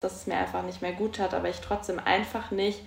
[0.00, 2.82] dass es mir einfach nicht mehr gut hat, aber ich trotzdem einfach nicht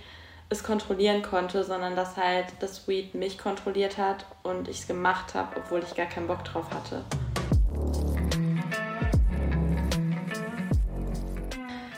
[0.49, 5.33] es kontrollieren konnte, sondern dass halt das Weed mich kontrolliert hat und ich es gemacht
[5.33, 7.03] habe, obwohl ich gar keinen Bock drauf hatte.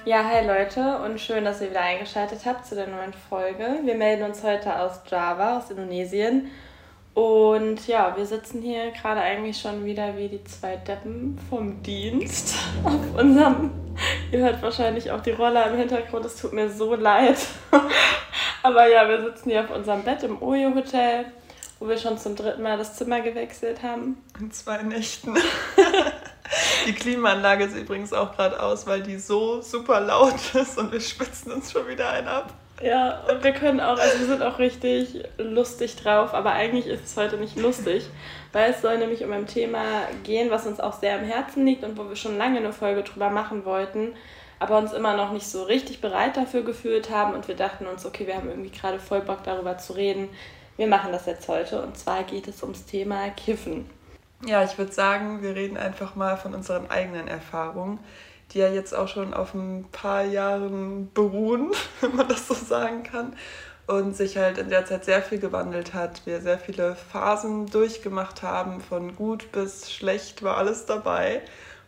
[0.05, 3.81] Ja, hi Leute und schön, dass ihr wieder eingeschaltet habt zu der neuen Folge.
[3.83, 6.51] Wir melden uns heute aus Java, aus Indonesien.
[7.13, 12.55] Und ja, wir sitzen hier gerade eigentlich schon wieder wie die zwei Deppen vom Dienst
[12.83, 13.71] auf unserem.
[14.31, 17.37] Ihr hört wahrscheinlich auch die Roller im Hintergrund, es tut mir so leid.
[18.63, 21.25] Aber ja, wir sitzen hier auf unserem Bett im Oyo-Hotel,
[21.79, 24.23] wo wir schon zum dritten Mal das Zimmer gewechselt haben.
[24.39, 25.35] In zwei Nächten.
[26.87, 31.01] die Klimaanlage ist übrigens auch gerade aus, weil die so super laut ist und wir
[31.01, 32.53] spitzen uns schon wieder ein ab.
[32.83, 37.05] Ja, und wir können auch, also wir sind auch richtig lustig drauf, aber eigentlich ist
[37.05, 38.09] es heute nicht lustig,
[38.53, 39.83] weil es soll nämlich um ein Thema
[40.23, 43.03] gehen, was uns auch sehr am Herzen liegt und wo wir schon lange eine Folge
[43.03, 44.13] drüber machen wollten,
[44.57, 48.05] aber uns immer noch nicht so richtig bereit dafür gefühlt haben und wir dachten uns,
[48.05, 50.29] okay, wir haben irgendwie gerade voll Bock darüber zu reden.
[50.77, 53.87] Wir machen das jetzt heute und zwar geht es ums Thema Kiffen.
[54.45, 57.99] Ja, ich würde sagen, wir reden einfach mal von unseren eigenen Erfahrungen,
[58.53, 61.71] die ja jetzt auch schon auf ein paar Jahren beruhen,
[62.01, 63.33] wenn man das so sagen kann.
[63.87, 66.25] Und sich halt in der Zeit sehr viel gewandelt hat.
[66.25, 71.41] Wir sehr viele Phasen durchgemacht haben, von gut bis schlecht war alles dabei.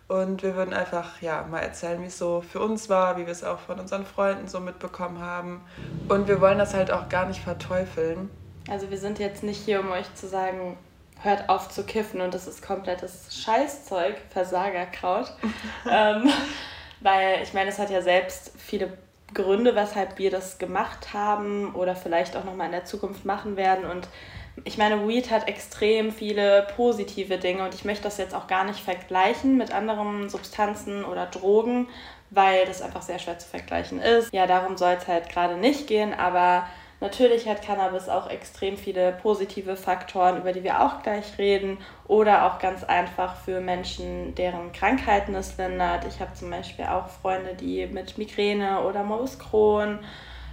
[0.08, 3.32] Und wir würden einfach ja, mal erzählen, wie es so für uns war, wie wir
[3.32, 5.62] es auch von unseren Freunden so mitbekommen haben.
[6.10, 8.30] Und wir wollen das halt auch gar nicht verteufeln.
[8.70, 10.78] Also wir sind jetzt nicht hier, um euch zu sagen,
[11.24, 15.32] hört auf zu kiffen und das ist komplettes Scheißzeug, Versagerkraut.
[15.90, 16.30] ähm,
[17.00, 18.98] weil ich meine, es hat ja selbst viele
[19.34, 23.86] Gründe, weshalb wir das gemacht haben oder vielleicht auch nochmal in der Zukunft machen werden.
[23.86, 24.08] Und
[24.64, 28.64] ich meine, Weed hat extrem viele positive Dinge und ich möchte das jetzt auch gar
[28.64, 31.88] nicht vergleichen mit anderen Substanzen oder Drogen,
[32.30, 34.32] weil das einfach sehr schwer zu vergleichen ist.
[34.34, 36.68] Ja, darum soll es halt gerade nicht gehen, aber
[37.04, 42.46] natürlich hat Cannabis auch extrem viele positive Faktoren, über die wir auch gleich reden oder
[42.46, 46.06] auch ganz einfach für Menschen, deren Krankheiten es lindert.
[46.08, 50.00] Ich habe zum Beispiel auch Freunde, die mit Migräne oder Morbus Crohn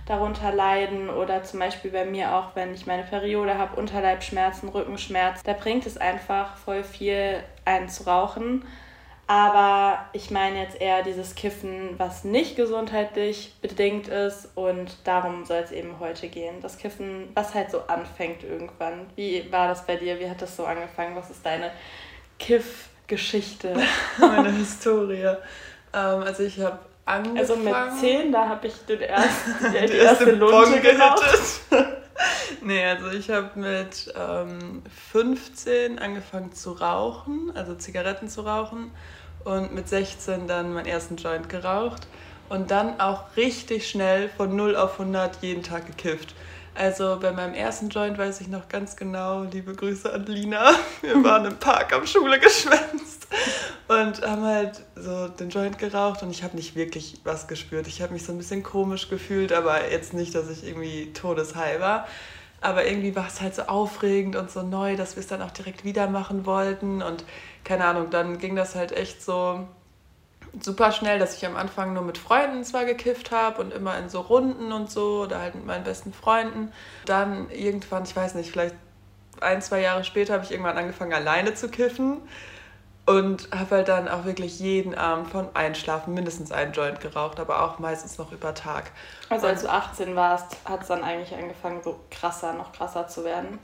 [0.06, 5.42] darunter leiden oder zum Beispiel bei mir auch, wenn ich meine Periode habe, Unterleibschmerzen, Rückenschmerzen.
[5.46, 8.64] Da bringt es einfach voll viel ein zu rauchen.
[9.30, 15.58] Aber ich meine jetzt eher dieses Kiffen, was nicht gesundheitlich bedingt ist und darum soll
[15.58, 16.60] es eben heute gehen.
[16.60, 19.06] Das Kiffen, was halt so anfängt irgendwann.
[19.14, 20.18] Wie war das bei dir?
[20.18, 21.14] Wie hat das so angefangen?
[21.14, 21.70] Was ist deine
[22.40, 23.76] Kiff-Geschichte?
[24.18, 25.22] Meine Historie.
[25.22, 25.36] Ähm,
[25.92, 27.38] also ich habe angefangen.
[27.38, 31.60] Also mit 10, da habe ich den ersten, die, die erste, erste Lunte geraucht.
[32.62, 34.82] nee, also ich habe mit ähm,
[35.12, 38.90] 15 angefangen zu rauchen, also Zigaretten zu rauchen
[39.44, 42.06] und mit 16 dann meinen ersten Joint geraucht
[42.48, 46.34] und dann auch richtig schnell von 0 auf 100 jeden Tag gekifft.
[46.74, 50.70] Also bei meinem ersten Joint weiß ich noch ganz genau, liebe Grüße an Lina.
[51.02, 53.26] Wir waren im Park am Schule geschwänzt
[53.88, 57.86] und haben halt so den Joint geraucht und ich habe nicht wirklich was gespürt.
[57.86, 61.80] Ich habe mich so ein bisschen komisch gefühlt, aber jetzt nicht, dass ich irgendwie todeshigh
[61.80, 62.06] war.
[62.62, 65.50] Aber irgendwie war es halt so aufregend und so neu, dass wir es dann auch
[65.50, 67.02] direkt wieder machen wollten.
[67.02, 67.24] Und
[67.64, 69.66] keine Ahnung, dann ging das halt echt so
[70.60, 74.08] super schnell, dass ich am Anfang nur mit Freunden zwar gekifft habe und immer in
[74.08, 76.72] so Runden und so oder halt mit meinen besten Freunden.
[77.06, 78.74] Dann irgendwann, ich weiß nicht, vielleicht
[79.40, 82.20] ein, zwei Jahre später habe ich irgendwann angefangen alleine zu kiffen
[83.06, 87.62] und habe halt dann auch wirklich jeden Abend von Einschlafen mindestens einen Joint geraucht, aber
[87.62, 88.92] auch meistens noch über Tag.
[89.30, 93.24] Also als du 18 warst, hat es dann eigentlich angefangen, so krasser, noch krasser zu
[93.24, 93.58] werden?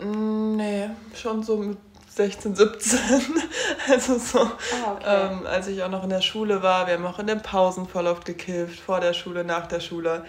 [0.00, 1.78] Mm, nee, schon so mit
[2.14, 2.98] 16, 17.
[3.88, 4.52] Also so, ah,
[4.92, 5.32] okay.
[5.32, 7.88] ähm, als ich auch noch in der Schule war, wir haben auch in den Pausen
[7.88, 10.24] voll oft gekifft, vor der Schule, nach der Schule.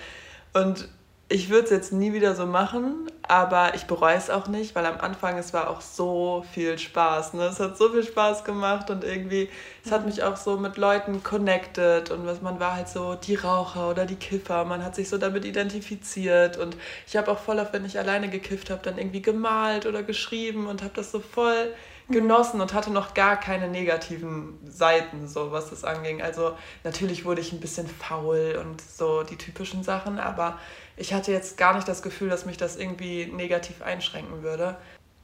[0.54, 0.88] Und
[1.30, 4.86] ich würde es jetzt nie wieder so machen, aber ich bereue es auch nicht, weil
[4.86, 7.34] am Anfang es war auch so viel Spaß.
[7.34, 7.44] Ne?
[7.46, 9.50] Es hat so viel Spaß gemacht und irgendwie,
[9.84, 13.36] es hat mich auch so mit Leuten connected und was man war halt so die
[13.36, 14.66] Raucher oder die Kiffer.
[14.66, 16.76] Man hat sich so damit identifiziert und
[17.08, 20.68] ich habe auch voll auf, wenn ich alleine gekifft habe, dann irgendwie gemalt oder geschrieben
[20.68, 21.74] und habe das so voll
[22.10, 26.22] genossen und hatte noch gar keine negativen Seiten, so was das anging.
[26.22, 30.60] Also natürlich wurde ich ein bisschen faul und so die typischen Sachen, aber
[30.98, 34.76] ich hatte jetzt gar nicht das Gefühl, dass mich das irgendwie negativ einschränken würde.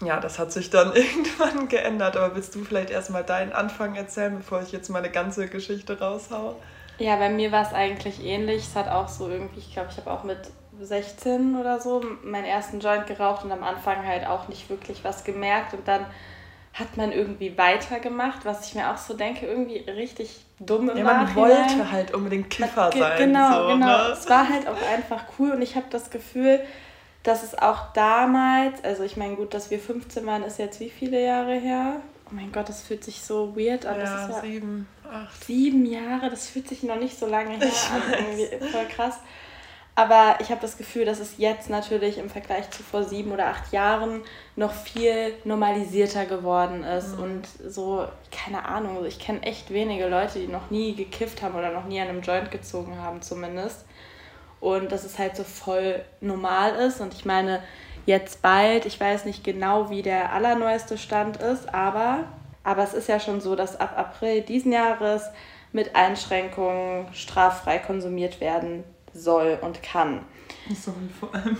[0.01, 4.37] Ja, das hat sich dann irgendwann geändert, aber willst du vielleicht erstmal deinen Anfang erzählen,
[4.37, 6.55] bevor ich jetzt meine ganze Geschichte raushau?
[6.97, 8.63] Ja, bei mir war es eigentlich ähnlich.
[8.63, 10.39] Es hat auch so irgendwie, ich glaube, ich habe auch mit
[10.81, 15.23] 16 oder so meinen ersten Joint geraucht und am Anfang halt auch nicht wirklich was
[15.23, 16.05] gemerkt und dann
[16.73, 21.03] hat man irgendwie weitergemacht, was ich mir auch so denke, irgendwie richtig dumm im Ja,
[21.03, 23.17] man wollte halt unbedingt Kiffer man, sein.
[23.17, 23.85] Genau, so, genau.
[23.85, 24.13] Ne?
[24.13, 26.61] Es war halt auch einfach cool und ich habe das Gefühl,
[27.23, 30.89] dass es auch damals, also ich meine, gut, dass wir 15 waren, ist jetzt wie
[30.89, 31.97] viele Jahre her?
[32.25, 33.97] Oh mein Gott, das fühlt sich so weird an.
[33.99, 35.43] Ja, das ist ja sieben, acht.
[35.43, 38.01] Sieben Jahre, das fühlt sich noch nicht so lange her an.
[38.37, 39.19] Irgendwie voll krass.
[39.99, 43.47] Aber ich habe das Gefühl, dass es jetzt natürlich im Vergleich zu vor sieben oder
[43.47, 44.21] acht Jahren
[44.55, 47.17] noch viel normalisierter geworden ist.
[47.17, 47.23] Mhm.
[47.23, 51.73] Und so, keine Ahnung, ich kenne echt wenige Leute, die noch nie gekifft haben oder
[51.73, 53.83] noch nie an einem Joint gezogen haben, zumindest.
[54.61, 57.01] Und dass es halt so voll normal ist.
[57.01, 57.61] Und ich meine,
[58.05, 62.23] jetzt bald, ich weiß nicht genau, wie der allerneueste Stand ist, aber,
[62.63, 65.23] aber es ist ja schon so, dass ab April diesen Jahres
[65.73, 68.85] mit Einschränkungen straffrei konsumiert werden
[69.19, 70.25] soll und kann.
[70.73, 71.57] Soll vor allem.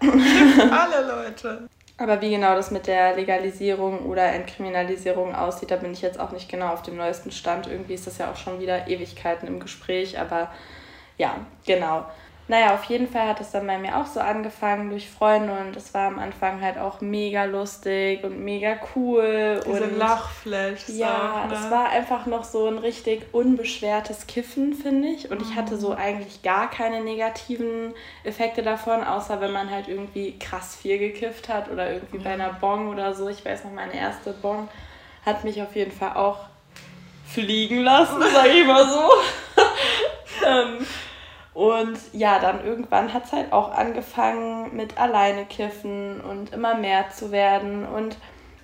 [0.72, 1.68] Alle Leute.
[1.96, 6.32] Aber wie genau das mit der Legalisierung oder Entkriminalisierung aussieht, da bin ich jetzt auch
[6.32, 7.66] nicht genau auf dem neuesten Stand.
[7.66, 10.50] Irgendwie ist das ja auch schon wieder Ewigkeiten im Gespräch, aber
[11.18, 12.06] ja, genau.
[12.50, 15.76] Naja, auf jeden Fall hat es dann bei mir auch so angefangen durch Freunde und
[15.76, 19.60] es war am Anfang halt auch mega lustig und mega cool.
[19.64, 20.88] Diese und Lachflash.
[20.88, 21.54] Ja, ne?
[21.54, 25.30] es war einfach noch so ein richtig unbeschwertes Kiffen, finde ich.
[25.30, 25.98] Und ich hatte so mhm.
[25.98, 27.94] eigentlich gar keine negativen
[28.24, 32.24] Effekte davon, außer wenn man halt irgendwie krass viel gekifft hat oder irgendwie ja.
[32.24, 33.28] bei einer Bong oder so.
[33.28, 34.68] Ich weiß noch, meine erste Bong
[35.24, 36.46] hat mich auf jeden Fall auch
[37.32, 39.08] fliegen lassen, sag ich mal so.
[40.48, 40.84] ähm,
[41.52, 47.10] und ja, dann irgendwann hat es halt auch angefangen mit alleine kiffen und immer mehr
[47.10, 47.84] zu werden.
[47.84, 48.16] Und,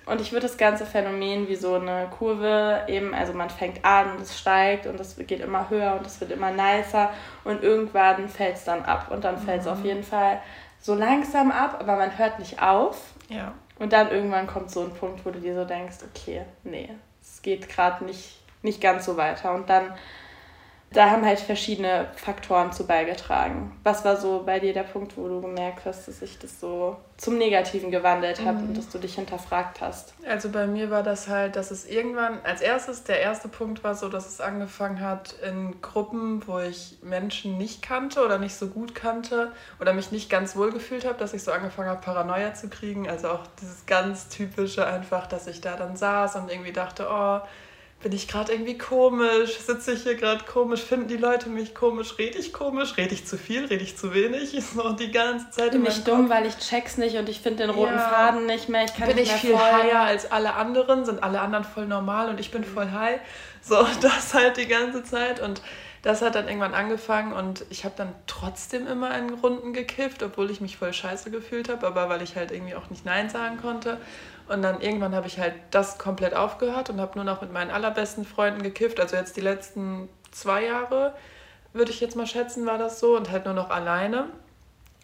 [0.05, 4.15] und ich würde das ganze Phänomen wie so eine Kurve eben, also man fängt an
[4.15, 7.11] und es steigt und es geht immer höher und es wird immer nicer
[7.43, 9.07] und irgendwann fällt es dann ab.
[9.11, 9.73] Und dann fällt es mhm.
[9.73, 10.41] auf jeden Fall
[10.79, 13.13] so langsam ab, aber man hört nicht auf.
[13.27, 13.53] Ja.
[13.79, 16.89] Und dann irgendwann kommt so ein Punkt, wo du dir so denkst, okay, nee,
[17.21, 19.53] es geht gerade nicht, nicht ganz so weiter.
[19.53, 19.93] Und dann
[20.91, 23.77] da haben halt verschiedene Faktoren zu beigetragen.
[23.83, 26.95] Was war so bei dir der Punkt, wo du gemerkt hast, dass sich das so
[27.17, 28.69] zum Negativen gewandelt hat mhm.
[28.69, 30.13] und dass du dich hinterfragt hast?
[30.25, 33.95] Also bei mir war das halt, dass es irgendwann, als erstes, der erste Punkt war
[33.95, 38.67] so, dass es angefangen hat in Gruppen, wo ich Menschen nicht kannte oder nicht so
[38.67, 39.51] gut kannte
[39.81, 43.09] oder mich nicht ganz wohl gefühlt habe, dass ich so angefangen habe, Paranoia zu kriegen.
[43.09, 47.41] Also auch dieses ganz typische einfach, dass ich da dann saß und irgendwie dachte, oh,
[48.01, 52.19] bin ich gerade irgendwie komisch, sitze ich hier gerade komisch, finden die Leute mich komisch,
[52.19, 55.49] rede ich komisch, rede ich zu viel, rede ich zu wenig, ist noch die ganze
[55.49, 57.99] Zeit bin ich dumm, weil ich check's nicht und ich finde den roten ja.
[57.99, 59.77] Faden nicht mehr, ich kann bin nicht mehr ich viel folgen.
[59.83, 63.19] higher als alle anderen, sind alle anderen voll normal und ich bin voll high,
[63.61, 65.61] so das halt die ganze Zeit und
[66.03, 70.51] das hat dann irgendwann angefangen und ich habe dann trotzdem immer einen Runden gekifft, obwohl
[70.51, 73.57] ich mich voll scheiße gefühlt habe, aber weil ich halt irgendwie auch nicht Nein sagen
[73.59, 73.97] konnte
[74.49, 77.71] und dann irgendwann habe ich halt das komplett aufgehört und habe nur noch mit meinen
[77.71, 78.99] allerbesten Freunden gekifft.
[78.99, 81.13] Also jetzt die letzten zwei Jahre,
[81.73, 84.27] würde ich jetzt mal schätzen, war das so und halt nur noch alleine.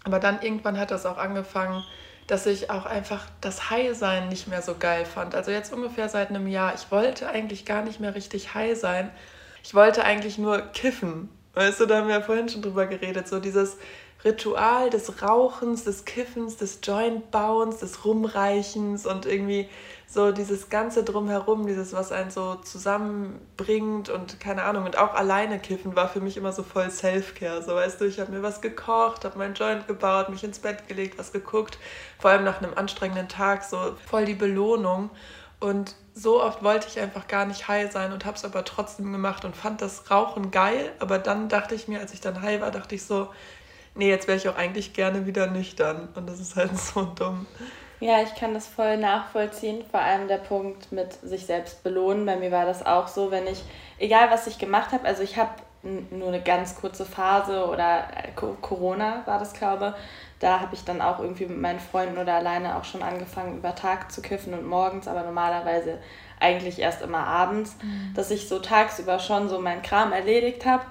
[0.05, 1.83] Aber dann irgendwann hat das auch angefangen,
[2.27, 5.35] dass ich auch einfach das High-Sein nicht mehr so geil fand.
[5.35, 6.73] Also jetzt ungefähr seit einem Jahr.
[6.75, 9.11] Ich wollte eigentlich gar nicht mehr richtig high sein.
[9.63, 11.29] Ich wollte eigentlich nur kiffen.
[11.53, 13.27] Weißt du, da haben wir ja vorhin schon drüber geredet.
[13.27, 13.77] So dieses,
[14.25, 19.67] Ritual des Rauchens, des Kiffens, des Joint-Bauens, des Rumreichens und irgendwie
[20.07, 24.85] so dieses Ganze drumherum, dieses, was einen so zusammenbringt und keine Ahnung.
[24.85, 27.63] Und auch alleine kiffen war für mich immer so voll Self-Care.
[27.63, 30.87] So weißt du, ich habe mir was gekocht, habe meinen Joint gebaut, mich ins Bett
[30.87, 31.79] gelegt, was geguckt.
[32.19, 35.09] Vor allem nach einem anstrengenden Tag, so voll die Belohnung.
[35.59, 39.11] Und so oft wollte ich einfach gar nicht high sein und habe es aber trotzdem
[39.11, 40.91] gemacht und fand das Rauchen geil.
[40.99, 43.29] Aber dann dachte ich mir, als ich dann high war, dachte ich so,
[43.95, 46.09] nee, jetzt wäre ich auch eigentlich gerne wieder nüchtern.
[46.15, 47.45] Und das ist halt so dumm.
[47.99, 49.83] Ja, ich kann das voll nachvollziehen.
[49.89, 52.25] Vor allem der Punkt mit sich selbst belohnen.
[52.25, 53.63] Bei mir war das auch so, wenn ich,
[53.97, 55.51] egal was ich gemacht habe, also ich habe
[56.11, 58.31] nur eine ganz kurze Phase oder äh,
[58.61, 59.95] Corona war das, glaube
[60.43, 63.75] da habe ich dann auch irgendwie mit meinen Freunden oder alleine auch schon angefangen, über
[63.75, 65.99] Tag zu kiffen und morgens, aber normalerweise
[66.39, 68.13] eigentlich erst immer abends, mhm.
[68.13, 70.83] dass ich so tagsüber schon so meinen Kram erledigt habe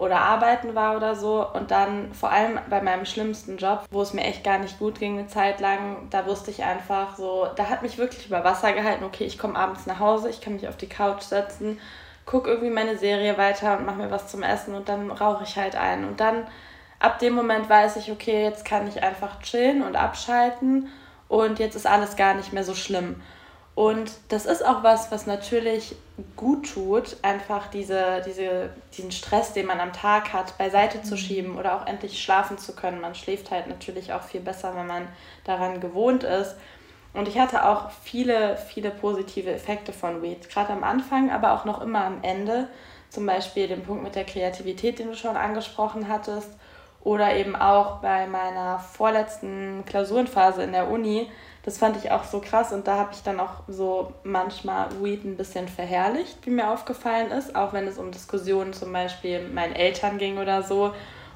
[0.00, 1.46] oder arbeiten war oder so.
[1.46, 4.98] Und dann vor allem bei meinem schlimmsten Job, wo es mir echt gar nicht gut
[4.98, 8.72] ging eine Zeit lang, da wusste ich einfach so, da hat mich wirklich über Wasser
[8.72, 11.78] gehalten, okay, ich komme abends nach Hause, ich kann mich auf die Couch setzen,
[12.24, 15.56] gucke irgendwie meine Serie weiter und mache mir was zum Essen und dann rauche ich
[15.56, 16.06] halt ein.
[16.06, 16.46] Und dann
[16.98, 20.88] ab dem Moment weiß ich, okay, jetzt kann ich einfach chillen und abschalten
[21.28, 23.20] und jetzt ist alles gar nicht mehr so schlimm.
[23.80, 25.96] Und das ist auch was, was natürlich
[26.36, 31.18] gut tut, einfach diese, diese, diesen Stress, den man am Tag hat, beiseite zu mhm.
[31.18, 33.00] schieben oder auch endlich schlafen zu können.
[33.00, 35.08] Man schläft halt natürlich auch viel besser, wenn man
[35.44, 36.56] daran gewohnt ist.
[37.14, 40.50] Und ich hatte auch viele, viele positive Effekte von Weed.
[40.50, 42.68] Gerade am Anfang, aber auch noch immer am Ende.
[43.08, 46.50] Zum Beispiel den Punkt mit der Kreativität, den du schon angesprochen hattest.
[47.02, 51.30] Oder eben auch bei meiner vorletzten Klausurenphase in der Uni.
[51.62, 55.24] Das fand ich auch so krass und da habe ich dann auch so manchmal Weed
[55.24, 57.54] ein bisschen verherrlicht, wie mir aufgefallen ist.
[57.54, 60.92] Auch wenn es um Diskussionen zum Beispiel mit meinen Eltern ging oder so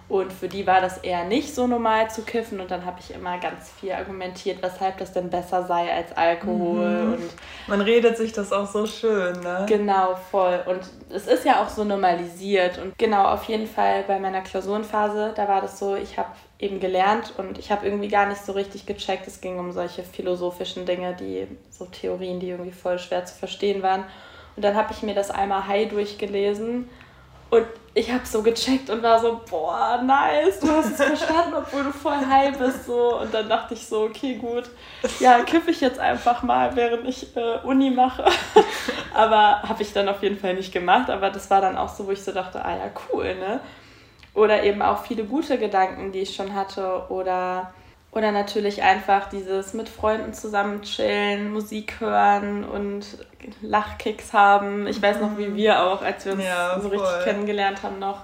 [0.06, 2.60] und für die war das eher nicht so normal zu kiffen.
[2.60, 7.04] Und dann habe ich immer ganz viel argumentiert, weshalb das denn besser sei als Alkohol.
[7.04, 7.12] Mhm.
[7.14, 7.30] Und
[7.68, 9.64] Man redet sich das auch so schön, ne?
[9.66, 10.60] Genau, voll.
[10.66, 12.78] Und es ist ja auch so normalisiert.
[12.78, 16.80] Und genau, auf jeden Fall bei meiner Klausurenphase, da war das so, ich habe eben
[16.80, 19.26] gelernt und ich habe irgendwie gar nicht so richtig gecheckt.
[19.26, 23.82] Es ging um solche philosophischen Dinge, die so Theorien, die irgendwie voll schwer zu verstehen
[23.82, 24.04] waren.
[24.56, 26.88] Und dann habe ich mir das einmal high durchgelesen
[27.54, 31.84] und ich habe so gecheckt und war so, boah, nice, du hast es verstanden, obwohl
[31.84, 32.86] du voll high bist.
[32.86, 33.20] So.
[33.20, 34.64] Und dann dachte ich so, okay, gut,
[35.20, 38.24] ja, kippe ich jetzt einfach mal, während ich äh, Uni mache.
[39.14, 41.08] aber habe ich dann auf jeden Fall nicht gemacht.
[41.10, 43.60] Aber das war dann auch so, wo ich so dachte, ah ja, cool, ne?
[44.34, 47.06] Oder eben auch viele gute Gedanken, die ich schon hatte.
[47.08, 47.72] Oder
[48.14, 53.04] oder natürlich einfach dieses mit Freunden zusammen chillen, Musik hören und
[53.60, 54.86] Lachkicks haben.
[54.86, 55.56] Ich weiß noch, wie mhm.
[55.56, 58.22] wir auch, als wir uns ja, so richtig kennengelernt haben, noch.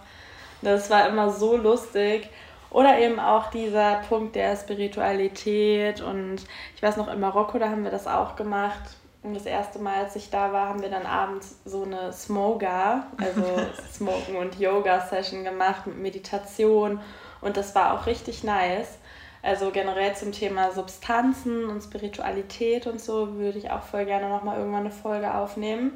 [0.63, 2.29] Das war immer so lustig.
[2.71, 6.01] Oder eben auch dieser Punkt der Spiritualität.
[6.01, 6.37] Und
[6.77, 8.97] ich weiß noch, in Marokko, da haben wir das auch gemacht.
[9.23, 13.07] Und das erste Mal, als ich da war, haben wir dann abends so eine Smoga,
[13.19, 13.45] also
[13.93, 17.01] Smoken und Yoga-Session gemacht mit Meditation.
[17.43, 18.99] Und das war auch richtig nice.
[19.43, 24.59] Also generell zum Thema Substanzen und Spiritualität und so würde ich auch voll gerne nochmal
[24.59, 25.93] irgendwann eine Folge aufnehmen.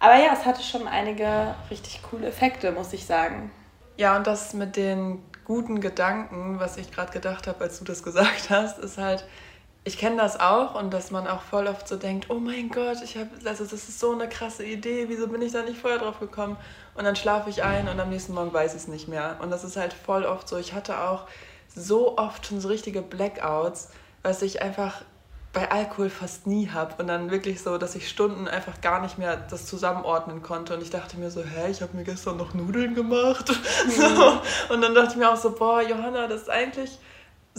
[0.00, 3.50] Aber ja, es hatte schon einige richtig coole Effekte, muss ich sagen.
[3.96, 8.04] Ja, und das mit den guten Gedanken, was ich gerade gedacht habe, als du das
[8.04, 9.26] gesagt hast, ist halt,
[9.84, 12.98] ich kenne das auch und dass man auch voll oft so denkt, oh mein Gott,
[13.02, 15.98] ich habe, also das ist so eine krasse Idee, wieso bin ich da nicht vorher
[15.98, 16.56] drauf gekommen?
[16.94, 19.36] Und dann schlafe ich ein und am nächsten Morgen weiß ich es nicht mehr.
[19.40, 20.56] Und das ist halt voll oft so.
[20.58, 21.26] Ich hatte auch
[21.74, 23.90] so oft schon so richtige Blackouts,
[24.22, 25.02] was ich einfach
[25.52, 26.94] bei Alkohol fast nie habe.
[26.98, 30.74] Und dann wirklich so, dass ich Stunden einfach gar nicht mehr das zusammenordnen konnte.
[30.74, 33.50] Und ich dachte mir so, hä, ich habe mir gestern noch Nudeln gemacht.
[33.86, 33.90] Mhm.
[33.90, 34.40] So.
[34.74, 36.98] Und dann dachte ich mir auch so, boah, Johanna, das ist eigentlich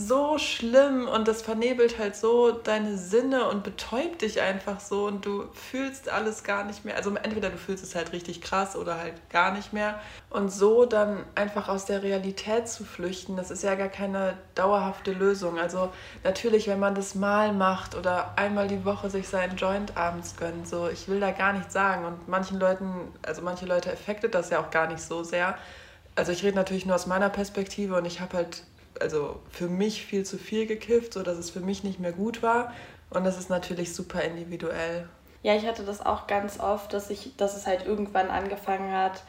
[0.00, 5.26] so schlimm und das vernebelt halt so deine Sinne und betäubt dich einfach so und
[5.26, 6.96] du fühlst alles gar nicht mehr.
[6.96, 10.00] Also entweder du fühlst es halt richtig krass oder halt gar nicht mehr.
[10.30, 15.12] Und so dann einfach aus der Realität zu flüchten, das ist ja gar keine dauerhafte
[15.12, 15.58] Lösung.
[15.58, 15.90] Also
[16.24, 20.66] natürlich, wenn man das mal macht oder einmal die Woche sich seinen Joint abends gönnt,
[20.66, 22.06] so ich will da gar nichts sagen.
[22.06, 25.58] Und manchen Leuten, also manche Leute effektet das ja auch gar nicht so sehr.
[26.16, 28.64] Also ich rede natürlich nur aus meiner Perspektive und ich habe halt
[29.00, 32.72] also für mich viel zu viel gekifft, sodass es für mich nicht mehr gut war.
[33.10, 35.08] Und das ist natürlich super individuell.
[35.42, 39.22] Ja, ich hatte das auch ganz oft, dass ich, dass es halt irgendwann angefangen hat.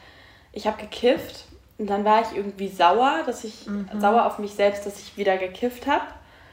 [0.52, 1.46] Ich habe gekifft
[1.78, 3.88] und dann war ich irgendwie sauer, dass ich mhm.
[3.98, 6.04] sauer auf mich selbst, dass ich wieder gekifft habe.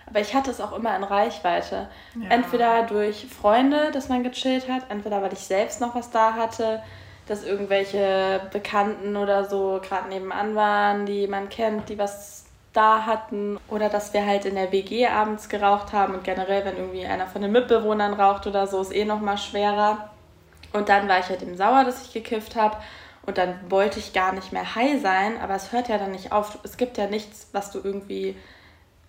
[0.07, 1.88] Aber ich hatte es auch immer in Reichweite.
[2.15, 2.29] Ja.
[2.29, 6.81] Entweder durch Freunde, dass man gechillt hat, entweder weil ich selbst noch was da hatte,
[7.27, 13.57] dass irgendwelche Bekannten oder so gerade nebenan waren, die man kennt, die was da hatten
[13.67, 17.27] oder dass wir halt in der WG abends geraucht haben und generell, wenn irgendwie einer
[17.27, 20.09] von den Mitbewohnern raucht oder so, ist eh noch mal schwerer.
[20.71, 22.77] Und dann war ich halt eben sauer, dass ich gekifft habe
[23.25, 26.31] und dann wollte ich gar nicht mehr high sein, aber es hört ja dann nicht
[26.31, 26.59] auf.
[26.63, 28.35] Es gibt ja nichts, was du irgendwie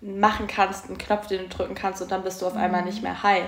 [0.01, 3.03] machen kannst, einen Knopf, den du drücken kannst und dann bist du auf einmal nicht
[3.03, 3.45] mehr high.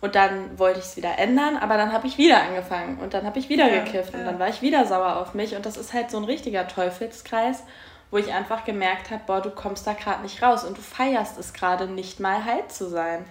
[0.00, 3.26] Und dann wollte ich es wieder ändern, aber dann habe ich wieder angefangen und dann
[3.26, 4.20] habe ich wieder ja, gekifft ja.
[4.20, 6.68] und dann war ich wieder sauer auf mich und das ist halt so ein richtiger
[6.68, 7.64] Teufelskreis
[8.10, 11.38] wo ich einfach gemerkt habe, boah, du kommst da gerade nicht raus und du feierst
[11.38, 13.24] es gerade nicht mal halt zu sein.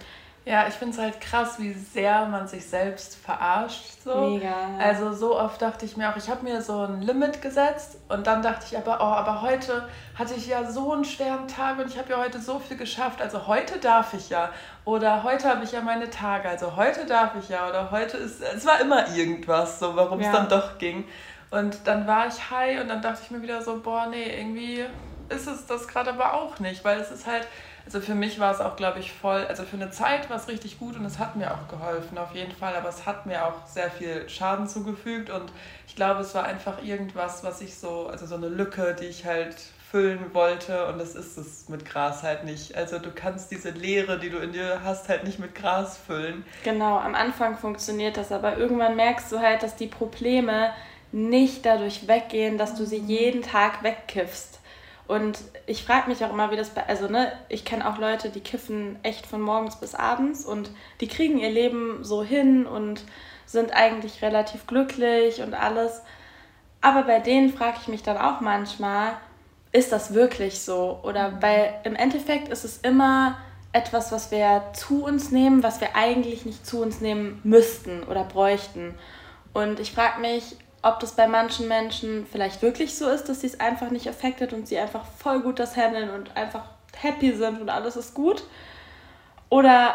[0.48, 4.02] Ja, ich finde es halt krass, wie sehr man sich selbst verarscht.
[4.02, 4.30] So.
[4.30, 4.54] Mega.
[4.78, 8.26] Also so oft dachte ich mir auch, ich habe mir so ein Limit gesetzt und
[8.26, 9.86] dann dachte ich aber, oh, aber heute
[10.18, 13.20] hatte ich ja so einen schweren Tag und ich habe ja heute so viel geschafft.
[13.20, 14.48] Also heute darf ich ja.
[14.86, 16.48] Oder heute habe ich ja meine Tage.
[16.48, 17.68] Also heute darf ich ja.
[17.68, 21.04] Oder heute ist, es war immer irgendwas, so warum es dann doch ging.
[21.50, 24.84] Und dann war ich high und dann dachte ich mir wieder so, boah, nee, irgendwie
[25.28, 27.46] ist es das gerade aber auch nicht, weil es ist halt,
[27.84, 30.48] also für mich war es auch, glaube ich, voll, also für eine Zeit war es
[30.48, 33.44] richtig gut und es hat mir auch geholfen, auf jeden Fall, aber es hat mir
[33.44, 35.50] auch sehr viel Schaden zugefügt und
[35.86, 39.24] ich glaube, es war einfach irgendwas, was ich so, also so eine Lücke, die ich
[39.24, 39.56] halt
[39.90, 42.76] füllen wollte und das ist es mit Gras halt nicht.
[42.76, 46.44] Also du kannst diese Leere, die du in dir hast, halt nicht mit Gras füllen.
[46.62, 50.72] Genau, am Anfang funktioniert das, aber irgendwann merkst du halt, dass die Probleme
[51.12, 54.60] nicht dadurch weggehen, dass du sie jeden Tag wegkiffst.
[55.06, 58.28] Und ich frage mich auch immer, wie das bei, also ne, ich kenne auch Leute,
[58.28, 63.04] die kiffen echt von morgens bis abends und die kriegen ihr Leben so hin und
[63.46, 66.02] sind eigentlich relativ glücklich und alles.
[66.82, 69.16] Aber bei denen frage ich mich dann auch manchmal,
[69.72, 71.00] ist das wirklich so?
[71.02, 71.42] Oder mhm.
[71.42, 73.38] weil im Endeffekt ist es immer
[73.72, 78.24] etwas, was wir zu uns nehmen, was wir eigentlich nicht zu uns nehmen müssten oder
[78.24, 78.94] bräuchten.
[79.52, 83.48] Und ich frage mich, ob das bei manchen Menschen vielleicht wirklich so ist, dass sie
[83.48, 86.64] es einfach nicht affectet und sie einfach voll gut das handeln und einfach
[86.96, 88.44] happy sind und alles ist gut.
[89.50, 89.94] Oder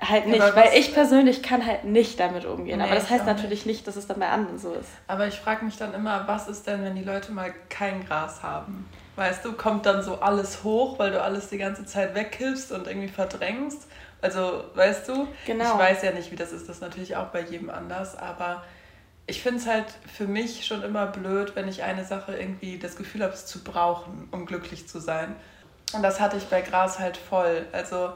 [0.00, 2.78] halt nicht, ja, weil ich persönlich kann halt nicht damit umgehen.
[2.78, 3.78] Nee, aber das heißt natürlich nicht.
[3.78, 4.88] nicht, dass es dann bei anderen so ist.
[5.06, 8.42] Aber ich frage mich dann immer, was ist denn, wenn die Leute mal kein Gras
[8.42, 8.88] haben?
[9.16, 12.86] Weißt du, kommt dann so alles hoch, weil du alles die ganze Zeit wegkippst und
[12.86, 13.86] irgendwie verdrängst?
[14.22, 15.64] Also, weißt du, genau.
[15.64, 18.62] ich weiß ja nicht, wie das ist, das ist natürlich auch bei jedem anders, aber
[19.30, 22.96] ich finde es halt für mich schon immer blöd, wenn ich eine Sache irgendwie das
[22.96, 25.36] Gefühl habe, es zu brauchen, um glücklich zu sein.
[25.92, 27.64] Und das hatte ich bei Gras halt voll.
[27.70, 28.12] Also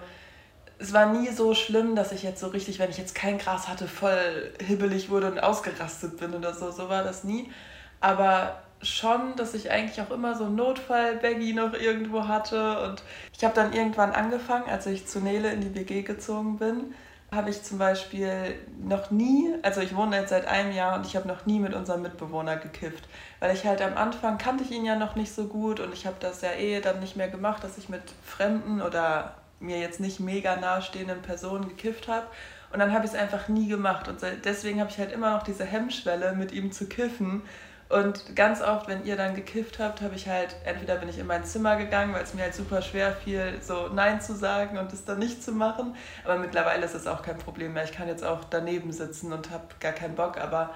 [0.79, 3.69] es war nie so schlimm, dass ich jetzt so richtig, wenn ich jetzt kein Gras
[3.69, 6.73] hatte, voll hibbelig wurde und ausgerastet bin oder so.
[6.73, 7.49] So war das nie.
[8.01, 12.81] Aber schon, dass ich eigentlich auch immer so Notfall-Baggy noch irgendwo hatte.
[12.81, 13.05] Und
[13.37, 16.95] ich habe dann irgendwann angefangen, als ich zu Nele in die WG gezogen bin,
[17.35, 21.17] habe ich zum Beispiel noch nie, also ich wohne jetzt seit einem Jahr und ich
[21.17, 23.05] habe noch nie mit unserem Mitbewohner gekifft.
[23.41, 26.07] Weil ich halt am Anfang kannte ich ihn ja noch nicht so gut und ich
[26.07, 30.01] habe das ja eh dann nicht mehr gemacht, dass ich mit Fremden oder mir jetzt
[30.01, 32.27] nicht mega nahestehenden Personen gekifft habe.
[32.73, 34.09] Und dann habe ich es einfach nie gemacht.
[34.09, 37.43] Und deswegen habe ich halt immer noch diese Hemmschwelle, mit ihm zu kiffen.
[37.89, 41.27] Und ganz oft, wenn ihr dann gekifft habt, habe ich halt, entweder bin ich in
[41.27, 44.93] mein Zimmer gegangen, weil es mir halt super schwer fiel, so Nein zu sagen und
[44.93, 45.95] es dann nicht zu machen.
[46.25, 47.85] Aber mittlerweile ist es auch kein Problem mehr.
[47.85, 50.39] Ich kann jetzt auch daneben sitzen und habe gar keinen Bock.
[50.39, 50.75] Aber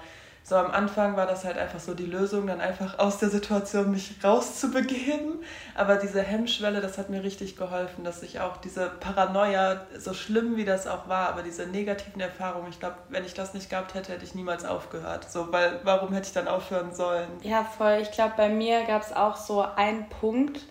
[0.49, 3.91] so am Anfang war das halt einfach so die Lösung, dann einfach aus der Situation
[3.91, 5.43] mich rauszubegeben.
[5.75, 10.57] Aber diese Hemmschwelle, das hat mir richtig geholfen, dass ich auch diese Paranoia, so schlimm
[10.57, 13.93] wie das auch war, aber diese negativen Erfahrungen, ich glaube, wenn ich das nicht gehabt
[13.93, 15.29] hätte, hätte ich niemals aufgehört.
[15.29, 17.29] So, weil warum hätte ich dann aufhören sollen?
[17.43, 17.99] Ja, voll.
[18.01, 20.61] Ich glaube, bei mir gab es auch so einen Punkt,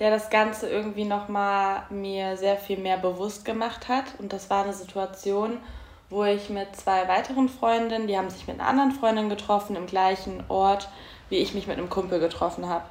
[0.00, 4.06] der das Ganze irgendwie nochmal mir sehr viel mehr bewusst gemacht hat.
[4.18, 5.58] Und das war eine Situation,
[6.10, 9.86] wo ich mit zwei weiteren Freundinnen, die haben sich mit einer anderen Freundin getroffen im
[9.86, 10.88] gleichen Ort,
[11.28, 12.84] wie ich mich mit einem Kumpel getroffen habe.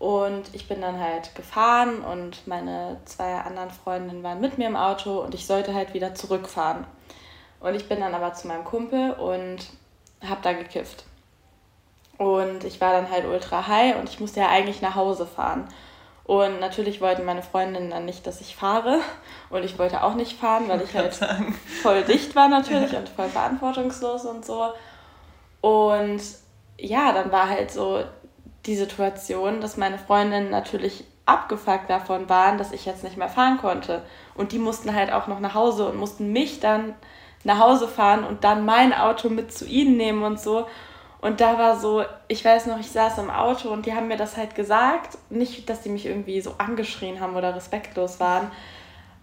[0.00, 4.76] Und ich bin dann halt gefahren und meine zwei anderen Freundinnen waren mit mir im
[4.76, 6.86] Auto und ich sollte halt wieder zurückfahren.
[7.60, 9.58] Und ich bin dann aber zu meinem Kumpel und
[10.26, 11.04] habe da gekifft.
[12.16, 15.68] Und ich war dann halt ultra high und ich musste ja eigentlich nach Hause fahren.
[16.30, 19.00] Und natürlich wollten meine Freundinnen dann nicht, dass ich fahre.
[19.50, 21.58] Und ich wollte auch nicht fahren, weil ich, ich halt sagen.
[21.82, 24.68] voll dicht war natürlich und voll verantwortungslos und so.
[25.60, 26.22] Und
[26.78, 28.04] ja, dann war halt so
[28.64, 33.58] die Situation, dass meine Freundinnen natürlich abgefuckt davon waren, dass ich jetzt nicht mehr fahren
[33.58, 34.04] konnte.
[34.36, 36.94] Und die mussten halt auch noch nach Hause und mussten mich dann
[37.42, 40.68] nach Hause fahren und dann mein Auto mit zu ihnen nehmen und so.
[41.20, 44.16] Und da war so, ich weiß noch, ich saß im Auto und die haben mir
[44.16, 45.18] das halt gesagt.
[45.28, 48.50] Nicht, dass die mich irgendwie so angeschrien haben oder respektlos waren.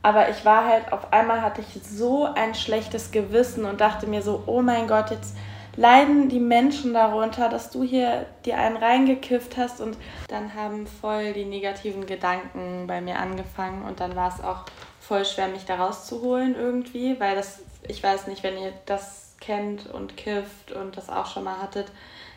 [0.04, 4.22] Aber ich war halt, auf einmal hatte ich so ein schlechtes Gewissen und dachte mir
[4.22, 5.36] so, oh mein Gott, jetzt
[5.76, 9.82] leiden die Menschen darunter, dass du hier dir einen reingekifft hast.
[9.82, 13.84] Und dann haben voll die negativen Gedanken bei mir angefangen.
[13.84, 14.66] Und dann war es auch
[15.00, 19.88] voll schwer, mich da rauszuholen irgendwie, weil das, ich weiß nicht, wenn ihr das kennt
[19.88, 21.88] und kifft und das auch schon mal hattet,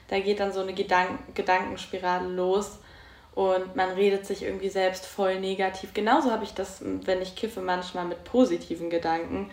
[0.08, 2.78] da geht dann so eine Gedank Gedankenspirale los
[3.34, 5.94] und man redet sich irgendwie selbst voll negativ.
[5.94, 9.50] Genauso habe ich das, wenn ich kiffe, manchmal mit positiven Gedanken.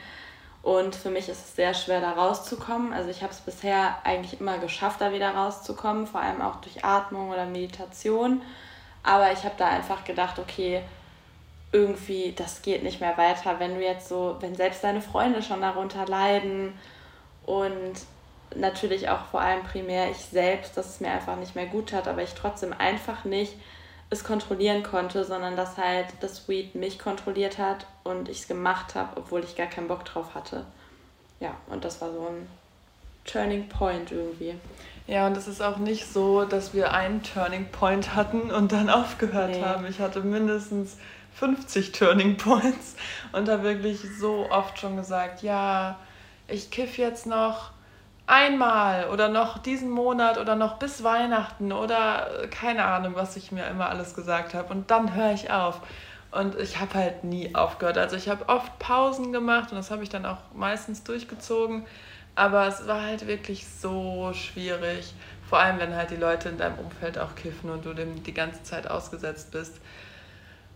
[0.64, 2.92] Und für mich ist es sehr schwer, da rauszukommen.
[2.92, 6.84] Also ich habe es bisher eigentlich immer geschafft, da wieder rauszukommen, vor allem auch durch
[6.84, 8.42] Atmung oder Meditation.
[9.04, 10.82] Aber ich habe da einfach gedacht, okay,
[11.72, 15.62] irgendwie, das geht nicht mehr weiter, wenn du jetzt so, wenn selbst deine Freunde schon
[15.62, 16.74] darunter leiden
[17.48, 17.94] und
[18.56, 22.08] natürlich auch vor allem primär ich selbst, dass es mir einfach nicht mehr gut hat,
[22.08, 23.56] aber ich trotzdem einfach nicht
[24.10, 28.96] es kontrollieren konnte, sondern dass halt das Weed mich kontrolliert hat und ich es gemacht
[28.96, 30.66] habe, obwohl ich gar keinen Bock drauf hatte.
[31.40, 32.48] Ja, und das war so ein
[33.26, 34.56] Turning Point irgendwie.
[35.08, 38.90] Ja, und es ist auch nicht so, dass wir einen Turning Point hatten und dann
[38.90, 39.62] aufgehört nee.
[39.62, 39.86] haben.
[39.86, 40.98] Ich hatte mindestens
[41.36, 42.96] 50 Turning Points
[43.34, 46.00] und da wirklich so oft schon gesagt, ja,
[46.48, 47.72] ich kiff jetzt noch
[48.28, 53.52] einmal oder noch diesen Monat oder noch bis Weihnachten oder äh, keine Ahnung, was ich
[53.52, 54.74] mir immer alles gesagt habe.
[54.74, 55.82] Und dann höre ich auf.
[56.32, 57.98] Und ich habe halt nie aufgehört.
[57.98, 61.86] Also ich habe oft Pausen gemacht und das habe ich dann auch meistens durchgezogen.
[62.36, 65.14] Aber es war halt wirklich so schwierig.
[65.50, 68.34] Vor allem, wenn halt die Leute in deinem Umfeld auch kiffen und du dem die
[68.34, 69.80] ganze Zeit ausgesetzt bist.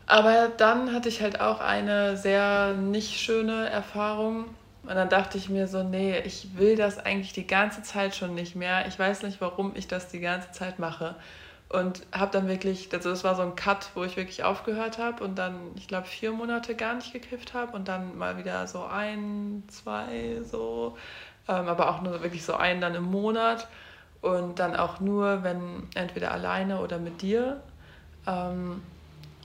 [0.07, 4.45] Aber dann hatte ich halt auch eine sehr nicht schöne Erfahrung.
[4.91, 8.35] Und dann dachte ich mir so, nee, ich will das eigentlich die ganze Zeit schon
[8.35, 8.85] nicht mehr.
[8.89, 11.15] Ich weiß nicht, warum ich das die ganze Zeit mache.
[11.69, 15.23] Und habe dann wirklich, also das war so ein Cut, wo ich wirklich aufgehört habe
[15.23, 18.83] und dann, ich glaube, vier Monate gar nicht gekifft habe und dann mal wieder so
[18.83, 20.97] ein, zwei, so,
[21.47, 23.69] ähm, aber auch nur wirklich so einen dann im Monat
[24.19, 27.61] und dann auch nur, wenn entweder alleine oder mit dir.
[28.27, 28.81] Ähm,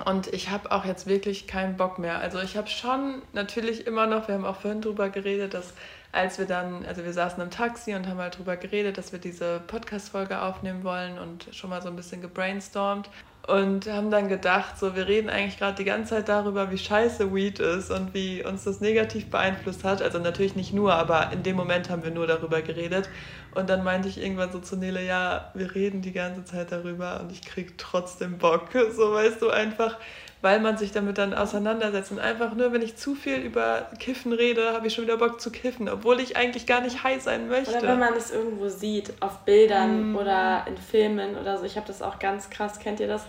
[0.05, 2.19] und ich habe auch jetzt wirklich keinen Bock mehr.
[2.19, 5.73] Also ich habe schon natürlich immer noch, wir haben auch vorhin drüber geredet, dass
[6.13, 9.19] als wir dann, also wir saßen im Taxi und haben halt drüber geredet, dass wir
[9.19, 13.11] diese Podcast-Folge aufnehmen wollen und schon mal so ein bisschen gebrainstormt
[13.47, 17.33] und haben dann gedacht, so wir reden eigentlich gerade die ganze Zeit darüber, wie scheiße
[17.33, 20.03] Weed ist und wie uns das negativ beeinflusst hat.
[20.03, 23.09] Also natürlich nicht nur, aber in dem Moment haben wir nur darüber geredet.
[23.55, 27.21] Und dann meinte ich irgendwann so zu Nele, ja, wir reden die ganze Zeit darüber
[27.21, 28.69] und ich krieg trotzdem Bock.
[28.97, 29.99] So weißt du einfach,
[30.42, 32.12] weil man sich damit dann auseinandersetzt.
[32.12, 35.40] Und einfach nur, wenn ich zu viel über Kiffen rede, habe ich schon wieder Bock
[35.40, 37.77] zu kiffen, obwohl ich eigentlich gar nicht high sein möchte.
[37.77, 40.16] Oder wenn man es irgendwo sieht, auf Bildern mm.
[40.16, 41.64] oder in Filmen oder so.
[41.64, 43.22] Ich habe das auch ganz krass, kennt ihr das?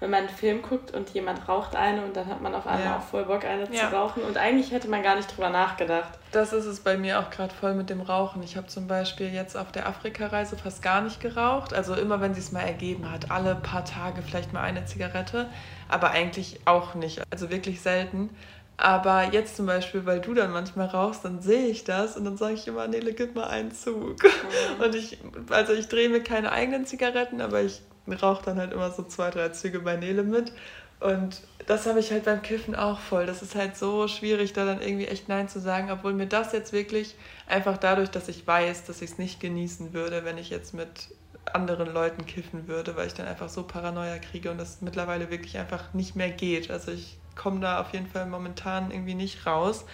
[0.00, 2.86] Wenn man einen Film guckt und jemand raucht eine und dann hat man auf einmal
[2.86, 2.96] ja.
[2.96, 3.88] auch voll Bock, eine ja.
[3.88, 4.22] zu rauchen.
[4.22, 6.18] Und eigentlich hätte man gar nicht drüber nachgedacht.
[6.32, 8.42] Das ist es bei mir auch gerade voll mit dem Rauchen.
[8.42, 11.74] Ich habe zum Beispiel jetzt auf der Afrika-Reise fast gar nicht geraucht.
[11.74, 15.50] Also immer, wenn sie es mal ergeben hat, alle paar Tage vielleicht mal eine Zigarette.
[15.88, 17.22] Aber eigentlich auch nicht.
[17.30, 18.30] Also wirklich selten.
[18.78, 22.38] Aber jetzt zum Beispiel, weil du dann manchmal rauchst, dann sehe ich das und dann
[22.38, 24.22] sage ich immer, Nele, gib mal einen Zug.
[24.22, 24.82] Mhm.
[24.82, 25.18] Und ich,
[25.50, 29.30] also ich drehe mir keine eigenen Zigaretten, aber ich rauche dann halt immer so zwei,
[29.30, 30.52] drei Züge bei Nele mit.
[31.00, 33.26] Und das habe ich halt beim Kiffen auch voll.
[33.26, 36.52] Das ist halt so schwierig, da dann irgendwie echt Nein zu sagen, obwohl mir das
[36.52, 37.14] jetzt wirklich
[37.46, 41.08] einfach dadurch, dass ich weiß, dass ich es nicht genießen würde, wenn ich jetzt mit
[41.52, 45.58] anderen Leuten kiffen würde, weil ich dann einfach so Paranoia kriege und das mittlerweile wirklich
[45.58, 46.70] einfach nicht mehr geht.
[46.70, 49.84] Also ich komme da auf jeden Fall momentan irgendwie nicht raus.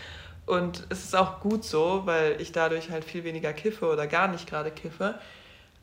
[0.45, 4.29] Und es ist auch gut so, weil ich dadurch halt viel weniger kiffe oder gar
[4.29, 5.19] nicht gerade kiffe.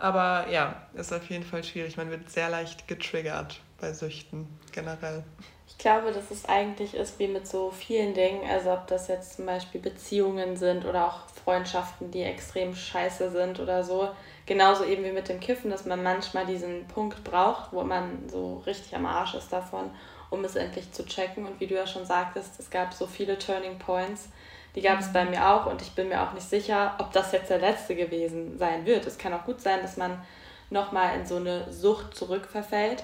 [0.03, 1.95] Aber ja, ist auf jeden Fall schwierig.
[1.95, 5.23] Man wird sehr leicht getriggert bei Süchten generell.
[5.65, 8.41] Ich glaube, dass es eigentlich ist wie mit so vielen Dingen.
[8.49, 13.61] Also ob das jetzt zum Beispiel Beziehungen sind oder auch Freundschaften, die extrem scheiße sind
[13.61, 14.09] oder so.
[14.45, 18.61] Genauso eben wie mit dem Kiffen, dass man manchmal diesen Punkt braucht, wo man so
[18.65, 19.89] richtig am Arsch ist davon,
[20.29, 21.45] um es endlich zu checken.
[21.45, 24.27] Und wie du ja schon sagtest, es gab so viele Turning Points
[24.75, 27.31] die gab es bei mir auch und ich bin mir auch nicht sicher, ob das
[27.31, 29.05] jetzt der letzte gewesen sein wird.
[29.05, 30.21] Es kann auch gut sein, dass man
[30.69, 33.03] nochmal in so eine Sucht zurückverfällt.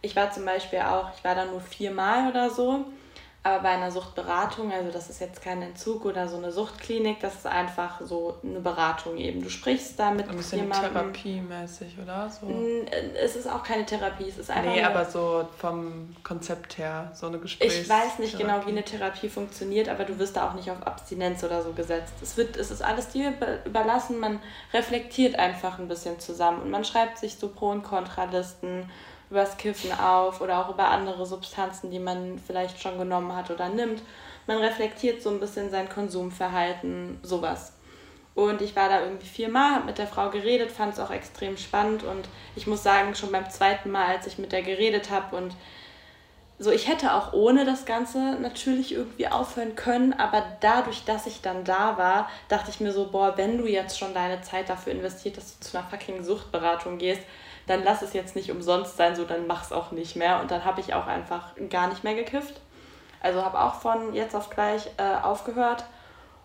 [0.00, 2.86] Ich war zum Beispiel auch, ich war da nur viermal oder so
[3.44, 7.34] aber bei einer Suchtberatung, also das ist jetzt kein Entzug oder so eine Suchtklinik, das
[7.34, 9.42] ist einfach so eine Beratung eben.
[9.42, 10.92] Du sprichst da mit Ein bisschen jemandem.
[10.92, 12.30] therapiemäßig, oder?
[12.30, 12.46] So.
[13.20, 14.70] Es ist auch keine Therapie, es ist einfach.
[14.72, 18.52] Nee, aber so vom Konzept her, so eine Gesprächs Ich weiß nicht Therapie.
[18.54, 21.72] genau, wie eine Therapie funktioniert, aber du wirst da auch nicht auf Abstinenz oder so
[21.72, 22.12] gesetzt.
[22.22, 23.32] Es, wird, es ist alles dir
[23.64, 24.38] überlassen, man
[24.72, 28.88] reflektiert einfach ein bisschen zusammen und man schreibt sich so Pro- und Kontralisten
[29.32, 33.70] übers Kiffen auf oder auch über andere Substanzen, die man vielleicht schon genommen hat oder
[33.70, 34.02] nimmt.
[34.46, 37.72] Man reflektiert so ein bisschen sein Konsumverhalten, sowas.
[38.34, 41.56] Und ich war da irgendwie viermal, habe mit der Frau geredet, fand es auch extrem
[41.56, 45.36] spannend und ich muss sagen, schon beim zweiten Mal, als ich mit der geredet habe
[45.36, 45.54] und
[46.58, 51.40] so, ich hätte auch ohne das Ganze natürlich irgendwie aufhören können, aber dadurch, dass ich
[51.40, 54.92] dann da war, dachte ich mir so, boah, wenn du jetzt schon deine Zeit dafür
[54.92, 57.22] investiert, dass du zu einer fucking Suchtberatung gehst,
[57.66, 60.40] dann lass es jetzt nicht umsonst sein, so dann mach es auch nicht mehr.
[60.40, 62.60] Und dann habe ich auch einfach gar nicht mehr gekifft.
[63.20, 65.84] Also habe auch von jetzt auf gleich äh, aufgehört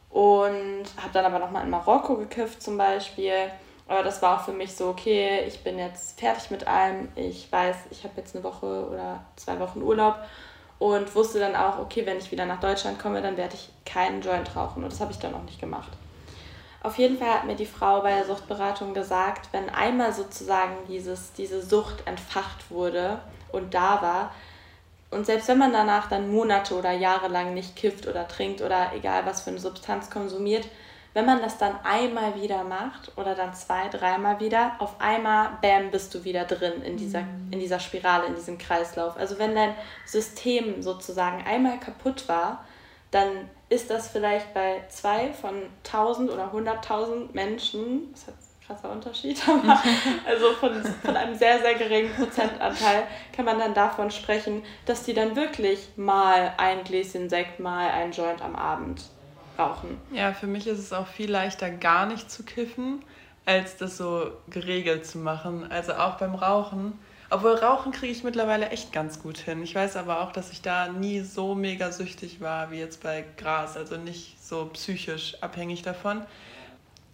[0.10, 3.52] und habe dann aber nochmal in Marokko gekifft zum Beispiel.
[3.88, 7.10] Aber das war auch für mich so, okay, ich bin jetzt fertig mit allem.
[7.16, 10.18] Ich weiß, ich habe jetzt eine Woche oder zwei Wochen Urlaub
[10.78, 14.22] und wusste dann auch, okay, wenn ich wieder nach Deutschland komme, dann werde ich keinen
[14.22, 14.84] Joint rauchen.
[14.84, 15.92] Und das habe ich dann auch nicht gemacht.
[16.88, 21.34] Auf jeden Fall hat mir die Frau bei der Suchtberatung gesagt, wenn einmal sozusagen dieses,
[21.34, 23.20] diese Sucht entfacht wurde
[23.52, 24.32] und da war,
[25.12, 28.94] und selbst wenn man danach dann Monate oder Jahre lang nicht kifft oder trinkt oder
[28.96, 30.66] egal was für eine Substanz konsumiert,
[31.14, 35.92] wenn man das dann einmal wieder macht oder dann zwei, dreimal wieder, auf einmal, bam,
[35.92, 37.52] bist du wieder drin in dieser, mhm.
[37.52, 39.18] in dieser Spirale, in diesem Kreislauf.
[39.18, 42.64] Also wenn dein System sozusagen einmal kaputt war,
[43.12, 48.92] dann ist das vielleicht bei zwei von 1000 oder 100.000 Menschen, das ist ein krasser
[48.92, 49.80] Unterschied, aber
[50.26, 55.14] also von, von einem sehr, sehr geringen Prozentanteil kann man dann davon sprechen, dass die
[55.14, 59.04] dann wirklich mal ein Gläschen Sekt, mal ein Joint am Abend
[59.58, 60.00] rauchen.
[60.12, 63.04] Ja, für mich ist es auch viel leichter, gar nicht zu kiffen,
[63.46, 65.70] als das so geregelt zu machen.
[65.72, 67.00] Also auch beim Rauchen.
[67.30, 69.62] Obwohl Rauchen kriege ich mittlerweile echt ganz gut hin.
[69.62, 73.26] Ich weiß aber auch, dass ich da nie so mega süchtig war wie jetzt bei
[73.36, 76.22] Gras, also nicht so psychisch abhängig davon.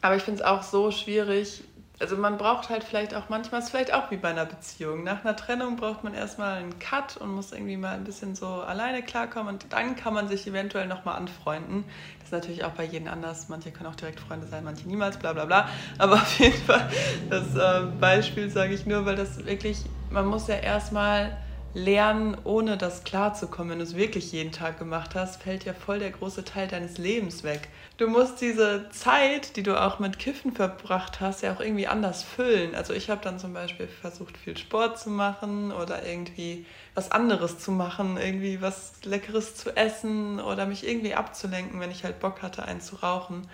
[0.01, 1.63] Aber ich finde es auch so schwierig,
[1.99, 5.03] also man braucht halt vielleicht auch manchmal, ist vielleicht auch wie bei einer Beziehung.
[5.03, 8.47] Nach einer Trennung braucht man erstmal einen Cut und muss irgendwie mal ein bisschen so
[8.47, 11.85] alleine klarkommen und dann kann man sich eventuell nochmal anfreunden.
[12.19, 13.47] Das ist natürlich auch bei jedem anders.
[13.47, 15.69] Manche können auch direkt Freunde sein, manche niemals, bla bla bla.
[15.97, 16.89] Aber auf jeden Fall,
[17.29, 21.35] das äh, Beispiel sage ich nur, weil das wirklich, man muss ja erstmal
[21.73, 23.71] lernen, ohne das klarzukommen.
[23.71, 26.99] Wenn du es wirklich jeden Tag gemacht hast, fällt ja voll der große Teil deines
[26.99, 27.67] Lebens weg.
[27.97, 32.21] Du musst diese Zeit, die du auch mit Kiffen verbracht hast, ja auch irgendwie anders
[32.21, 32.75] füllen.
[32.75, 37.57] Also ich habe dann zum Beispiel versucht, viel Sport zu machen oder irgendwie was anderes
[37.57, 42.43] zu machen, irgendwie was Leckeres zu essen oder mich irgendwie abzulenken, wenn ich halt Bock
[42.43, 43.47] hatte, einen zu rauchen.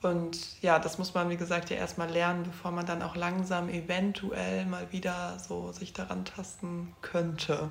[0.00, 3.68] Und ja, das muss man, wie gesagt, ja erstmal lernen, bevor man dann auch langsam
[3.68, 7.70] eventuell mal wieder so sich daran tasten könnte.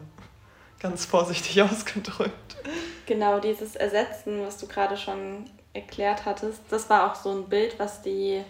[0.79, 2.57] Ganz vorsichtig ausgedrückt.
[3.05, 7.79] Genau, dieses Ersetzen, was du gerade schon erklärt hattest, das war auch so ein Bild,
[7.79, 8.43] was die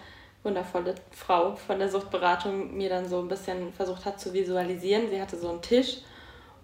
[0.44, 5.10] wundervolle Frau von der Suchtberatung mir dann so ein bisschen versucht hat zu visualisieren.
[5.10, 5.98] Sie hatte so einen Tisch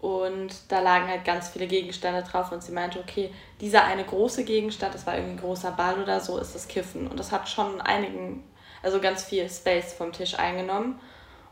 [0.04, 4.44] und da lagen halt ganz viele Gegenstände drauf und sie meinte, okay, dieser eine große
[4.44, 7.08] Gegenstand, das war irgendwie ein großer Ball oder so, ist das Kiffen.
[7.08, 8.44] Und das hat schon einigen,
[8.82, 11.00] also ganz viel Space vom Tisch eingenommen.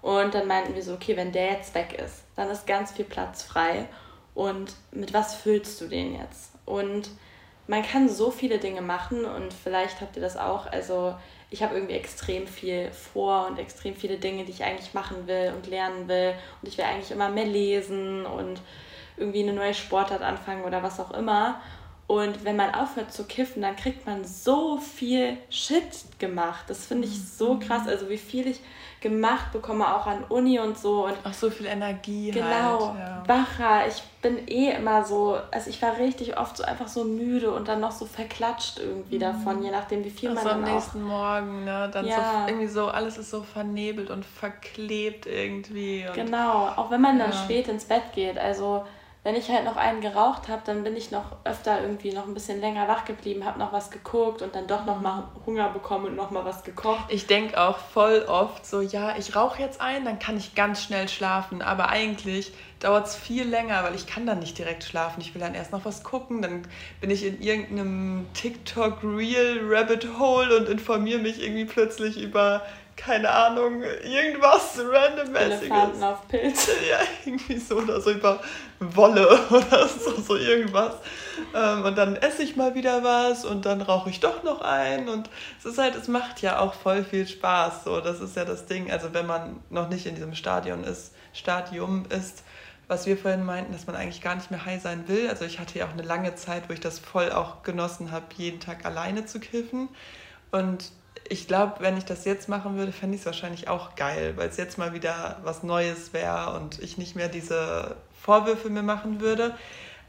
[0.02, 3.06] Und dann meinten wir so, okay, wenn der jetzt weg ist, dann ist ganz viel
[3.06, 3.88] Platz frei.
[4.36, 6.52] Und mit was füllst du den jetzt?
[6.66, 7.10] Und
[7.68, 10.66] man kann so viele Dinge machen und vielleicht habt ihr das auch.
[10.66, 11.16] Also
[11.52, 15.54] ich habe irgendwie extrem viel vor und extrem viele Dinge, die ich eigentlich machen will
[15.54, 16.34] und lernen will.
[16.62, 18.62] Und ich will eigentlich immer mehr lesen und
[19.18, 21.62] irgendwie eine neue Sportart anfangen oder was auch immer.
[22.08, 26.66] Und wenn man aufhört zu kiffen, dann kriegt man so viel Shit gemacht.
[26.68, 27.60] Das finde ich so mhm.
[27.60, 27.86] krass.
[27.86, 28.62] Also wie viel ich
[29.02, 31.06] gemacht bekomme, auch an Uni und so.
[31.06, 32.30] Und auch so viel Energie.
[32.32, 33.24] Genau, halt, ja.
[33.26, 33.88] wacher.
[33.88, 37.68] Ich bin eh immer so, also ich war richtig oft so einfach so müde und
[37.68, 39.22] dann noch so verklatscht irgendwie mhm.
[39.22, 41.90] davon, je nachdem, wie viel also man dann am nächsten Morgen, ne?
[41.92, 42.16] Dann ja.
[42.16, 46.06] so irgendwie so, alles ist so vernebelt und verklebt irgendwie.
[46.08, 47.38] Und genau, auch wenn man dann ja.
[47.38, 48.38] spät ins Bett geht.
[48.38, 48.86] Also
[49.24, 52.34] wenn ich halt noch einen geraucht habe, dann bin ich noch öfter irgendwie noch ein
[52.34, 56.06] bisschen länger wach geblieben, habe noch was geguckt und dann doch noch mal Hunger bekommen
[56.06, 57.06] und noch mal was gekocht.
[57.10, 60.82] Ich denke auch voll oft so, ja, ich rauche jetzt ein, dann kann ich ganz
[60.84, 65.22] schnell schlafen, aber eigentlich dauert es viel länger, weil ich kann dann nicht direkt schlafen.
[65.22, 66.64] Ich will dann erst noch was gucken, dann
[67.00, 72.64] bin ich in irgendeinem TikTok Real Rabbit Hole und informiere mich irgendwie plötzlich über
[73.04, 75.62] keine Ahnung, irgendwas randommäßiges.
[75.62, 76.72] Elefanten auf Pilze.
[76.90, 78.40] Ja, irgendwie so oder so über
[78.80, 80.96] Wolle oder so, so irgendwas.
[81.56, 85.10] Ähm, und dann esse ich mal wieder was und dann rauche ich doch noch ein
[85.10, 87.86] und es ist halt, es macht ja auch voll viel Spaß.
[87.86, 88.92] So, das ist ja das Ding.
[88.92, 92.44] Also wenn man noch nicht in diesem Stadion ist, Stadium ist,
[92.88, 95.30] was wir vorhin meinten, dass man eigentlich gar nicht mehr high sein will.
[95.30, 98.26] Also ich hatte ja auch eine lange Zeit, wo ich das voll auch genossen habe,
[98.36, 99.90] jeden Tag alleine zu kiffen.
[100.52, 100.92] Und
[101.32, 104.50] ich glaube, wenn ich das jetzt machen würde, fände ich es wahrscheinlich auch geil, weil
[104.50, 109.22] es jetzt mal wieder was Neues wäre und ich nicht mehr diese Vorwürfe mir machen
[109.22, 109.56] würde.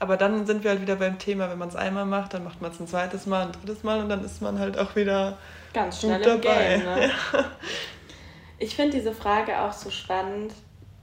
[0.00, 2.60] Aber dann sind wir halt wieder beim Thema, wenn man es einmal macht, dann macht
[2.60, 5.38] man es ein zweites Mal, ein drittes Mal und dann ist man halt auch wieder
[5.72, 6.78] ganz schnell im dabei.
[6.78, 6.84] Game.
[6.84, 7.10] Ne?
[7.32, 7.44] Ja.
[8.58, 10.54] Ich finde diese Frage auch so spannend.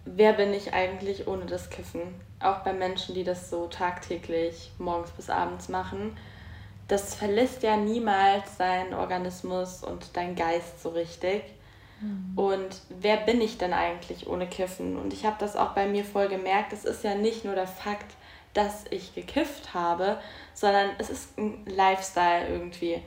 [0.04, 2.02] Wer bin ich eigentlich ohne das Kiffen?
[2.42, 6.18] Auch bei Menschen, die das so tagtäglich morgens bis abends machen
[6.90, 11.44] das verlässt ja niemals deinen Organismus und deinen Geist so richtig.
[12.02, 12.34] Mhm.
[12.36, 14.98] Und wer bin ich denn eigentlich ohne Kiffen?
[14.98, 16.74] Und ich habe das auch bei mir voll gemerkt.
[16.74, 18.16] Es ist ja nicht nur der Fakt,
[18.56, 20.20] dass ich gekifft habe,
[20.56, 23.00] sondern es ist ein Lifestyle irgendwie.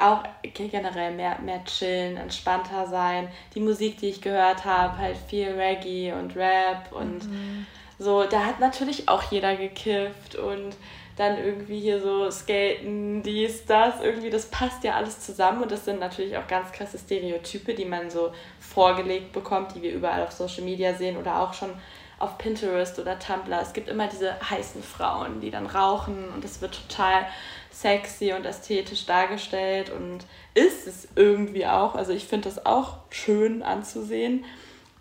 [0.00, 3.28] Auch generell mehr, mehr chillen, entspannter sein.
[3.54, 7.66] Die Musik, die ich gehört habe, halt viel Reggae und Rap und mhm.
[7.96, 8.24] so.
[8.24, 10.74] Da hat natürlich auch jeder gekifft und
[11.16, 15.84] dann irgendwie hier so Skaten, dies, das, irgendwie, das passt ja alles zusammen und das
[15.84, 20.32] sind natürlich auch ganz krasse Stereotype, die man so vorgelegt bekommt, die wir überall auf
[20.32, 21.70] Social Media sehen oder auch schon
[22.18, 23.60] auf Pinterest oder Tumblr.
[23.60, 27.26] Es gibt immer diese heißen Frauen, die dann rauchen und es wird total
[27.72, 31.94] sexy und ästhetisch dargestellt und ist es irgendwie auch.
[31.94, 34.44] Also ich finde das auch schön anzusehen,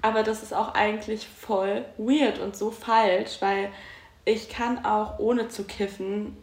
[0.02, 3.70] aber das ist auch eigentlich voll weird und so falsch, weil
[4.26, 6.38] ich kann auch ohne zu kiffen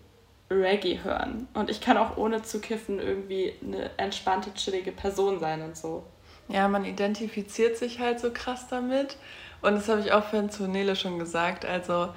[0.50, 1.48] Reggae hören.
[1.54, 6.04] Und ich kann auch ohne zu kiffen irgendwie eine entspannte, chillige Person sein und so.
[6.48, 9.16] Ja, man identifiziert sich halt so krass damit.
[9.62, 11.64] Und das habe ich auch zu Nele schon gesagt.
[11.64, 12.08] Also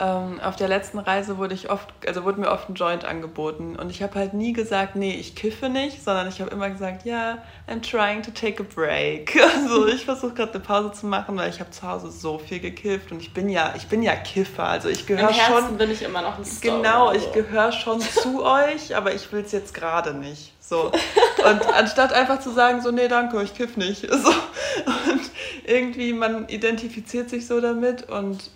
[0.00, 3.76] ähm, auf der letzten Reise wurde ich oft, also wurde mir oft ein Joint angeboten
[3.76, 7.04] und ich habe halt nie gesagt, nee, ich kiffe nicht, sondern ich habe immer gesagt,
[7.04, 9.38] ja, I'm trying to take a break.
[9.58, 12.60] Also ich versuche gerade eine Pause zu machen, weil ich habe zu Hause so viel
[12.60, 15.76] gekifft und ich bin ja, ich bin ja Kiffer, also ich gehöre schon.
[15.76, 19.42] bin ich immer noch ein Star Genau, ich gehöre schon zu euch, aber ich will
[19.42, 20.52] es jetzt gerade nicht.
[20.60, 20.92] So.
[21.44, 24.02] Und anstatt einfach zu sagen, so, nee, danke, ich kiff nicht.
[24.02, 24.28] So.
[24.28, 25.30] Und
[25.64, 28.50] irgendwie, man identifiziert sich so damit und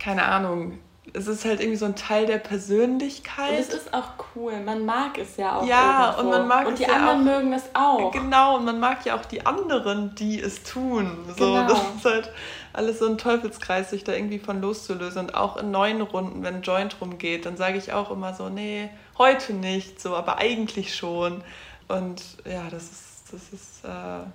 [0.00, 0.78] keine Ahnung,
[1.12, 3.50] es ist halt irgendwie so ein Teil der Persönlichkeit.
[3.50, 4.60] Und es ist auch cool.
[4.60, 5.66] Man mag es ja auch.
[5.66, 6.22] Ja, irgendwo.
[6.22, 8.12] und man mag und die anderen auch, mögen es auch.
[8.12, 11.16] Genau, und man mag ja auch die anderen, die es tun.
[11.36, 11.68] So, genau.
[11.68, 12.32] Das ist halt
[12.72, 15.26] alles so ein Teufelskreis, sich da irgendwie von loszulösen.
[15.26, 18.48] Und auch in neuen Runden, wenn ein Joint rumgeht, dann sage ich auch immer so,
[18.48, 21.42] nee, heute nicht, so, aber eigentlich schon.
[21.88, 23.84] Und ja, das ist, das ist.
[23.84, 24.28] Äh,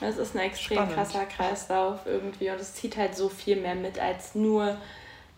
[0.00, 0.94] das ist ein extrem spannend.
[0.94, 4.76] krasser Kreislauf irgendwie und es zieht halt so viel mehr mit als nur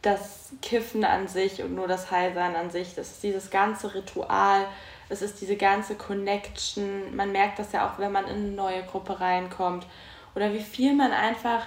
[0.02, 2.94] das Kiffen an sich und nur das Heilsein an sich.
[2.94, 4.66] Das ist dieses ganze Ritual,
[5.08, 7.14] es ist diese ganze Connection.
[7.14, 9.86] Man merkt das ja auch, wenn man in eine neue Gruppe reinkommt.
[10.34, 11.66] Oder wie viel man einfach,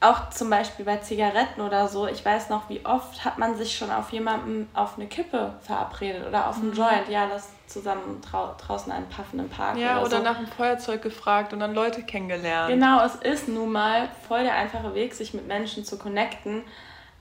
[0.00, 3.76] auch zum Beispiel bei Zigaretten oder so, ich weiß noch, wie oft hat man sich
[3.76, 6.74] schon auf jemanden auf eine Kippe verabredet oder auf einen mhm.
[6.76, 7.08] Joint.
[7.08, 9.76] Ja, das zusammen drau draußen einen Paffen im Park.
[9.76, 10.22] Ja, oder, oder so.
[10.22, 12.70] nach einem Feuerzeug gefragt und dann Leute kennengelernt.
[12.70, 16.62] Genau, es ist nun mal voll der einfache Weg, sich mit Menschen zu connecten,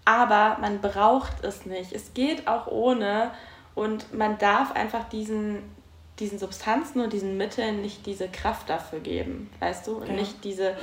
[0.06, 1.92] aber man braucht es nicht.
[1.94, 3.32] Es geht auch ohne
[3.74, 5.64] und man darf einfach diesen,
[6.20, 9.98] diesen Substanzen und diesen Mitteln nicht diese Kraft dafür geben, weißt du?
[9.98, 10.14] Und ja.
[10.14, 10.78] nicht diese,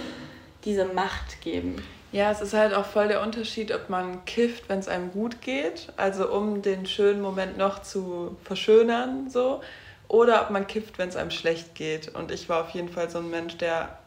[0.65, 1.77] diese Macht geben.
[2.13, 5.41] Ja, es ist halt auch voll der Unterschied, ob man kifft, wenn es einem gut
[5.41, 9.63] geht, also um den schönen Moment noch zu verschönern, so,
[10.07, 12.15] oder ob man kifft, wenn es einem schlecht geht.
[12.15, 13.99] Und ich war auf jeden Fall so ein Mensch, der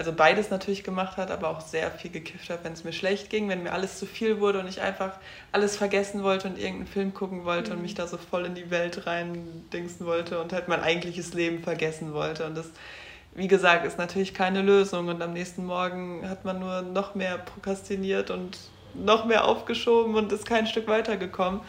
[0.00, 3.28] also beides natürlich gemacht hat, aber auch sehr viel gekifft hat, wenn es mir schlecht
[3.28, 5.12] ging, wenn mir alles zu viel wurde und ich einfach
[5.52, 7.76] alles vergessen wollte und irgendeinen Film gucken wollte mhm.
[7.76, 11.34] und mich da so voll in die Welt rein dingsen wollte und halt mein eigentliches
[11.34, 12.46] Leben vergessen wollte.
[12.46, 12.70] Und das
[13.34, 17.38] wie gesagt, ist natürlich keine Lösung und am nächsten Morgen hat man nur noch mehr
[17.38, 18.58] prokrastiniert und
[18.94, 21.60] noch mehr aufgeschoben und ist kein Stück weitergekommen.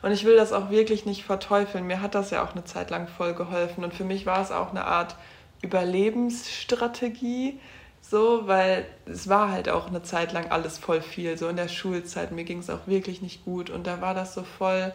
[0.00, 1.86] Und ich will das auch wirklich nicht verteufeln.
[1.86, 4.52] Mir hat das ja auch eine Zeit lang voll geholfen und für mich war es
[4.52, 5.16] auch eine Art
[5.60, 7.58] Überlebensstrategie,
[8.00, 11.66] so, weil es war halt auch eine Zeit lang alles voll viel, so in der
[11.66, 12.30] Schulzeit.
[12.30, 14.94] Mir ging es auch wirklich nicht gut und da war das so voll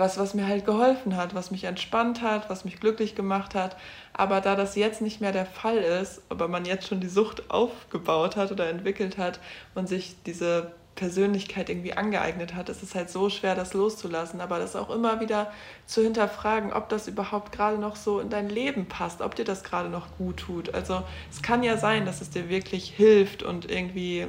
[0.00, 3.76] was, was mir halt geholfen hat, was mich entspannt hat, was mich glücklich gemacht hat.
[4.12, 7.50] Aber da das jetzt nicht mehr der Fall ist, aber man jetzt schon die Sucht
[7.50, 9.38] aufgebaut hat oder entwickelt hat
[9.74, 14.40] und sich diese Persönlichkeit irgendwie angeeignet hat, ist es halt so schwer, das loszulassen.
[14.40, 15.50] Aber das auch immer wieder
[15.86, 19.64] zu hinterfragen, ob das überhaupt gerade noch so in dein Leben passt, ob dir das
[19.64, 20.74] gerade noch gut tut.
[20.74, 24.26] Also es kann ja sein, dass es dir wirklich hilft und irgendwie,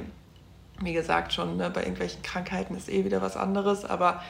[0.80, 4.22] wie gesagt schon, ne, bei irgendwelchen Krankheiten ist eh wieder was anderes, aber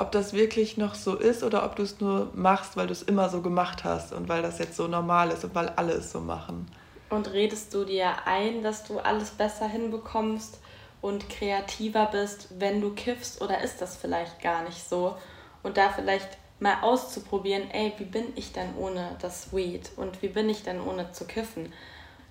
[0.00, 3.02] ob das wirklich noch so ist oder ob du es nur machst, weil du es
[3.02, 6.10] immer so gemacht hast und weil das jetzt so normal ist und weil alle es
[6.10, 6.66] so machen.
[7.10, 10.60] Und redest du dir ein, dass du alles besser hinbekommst
[11.00, 15.16] und kreativer bist, wenn du kiffst oder ist das vielleicht gar nicht so?
[15.62, 20.28] Und da vielleicht mal auszuprobieren, ey, wie bin ich denn ohne das Weed und wie
[20.28, 21.72] bin ich denn ohne zu kiffen?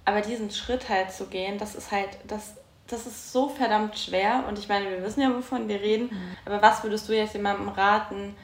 [0.06, 2.56] Aber diesen Schritt halt zu gehen, das ist halt, das
[2.90, 6.36] das ist so verdammt schwer und ich meine, wir wissen ja, wovon wir reden, mhm.
[6.46, 8.36] aber was würdest du jetzt jemandem raten,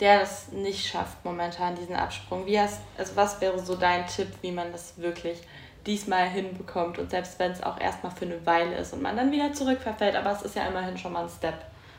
[0.00, 2.46] der das nicht schafft momentan, diesen Absprung?
[2.46, 5.38] Wie hast, also was wäre so dein Tipp, wie man das wirklich
[5.86, 9.30] diesmal hinbekommt und selbst wenn es auch erstmal für eine Weile ist und man dann
[9.32, 11.54] wieder zurückverfällt, aber es ist ja immerhin schon mal ein Step.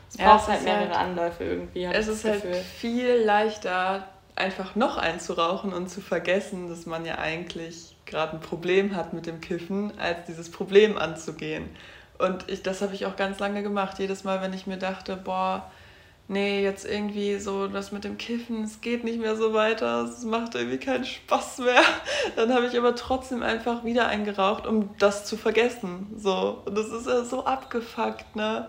[0.08, 1.84] Es ja, braucht halt mehrere halt, Anläufe irgendwie.
[1.84, 7.96] Es ist halt viel leichter, einfach noch einzurauchen und zu vergessen, dass man ja eigentlich
[8.06, 11.68] gerade ein Problem hat mit dem Kiffen, als dieses Problem anzugehen.
[12.18, 13.98] Und ich, das habe ich auch ganz lange gemacht.
[13.98, 15.70] Jedes Mal, wenn ich mir dachte, boah,
[16.28, 20.24] nee, jetzt irgendwie so das mit dem Kiffen, es geht nicht mehr so weiter, es
[20.24, 21.82] macht irgendwie keinen Spaß mehr,
[22.36, 26.14] dann habe ich aber trotzdem einfach wieder eingeraucht, um das zu vergessen.
[26.16, 26.62] So.
[26.64, 28.68] Und das ist ja so abgefuckt, ne?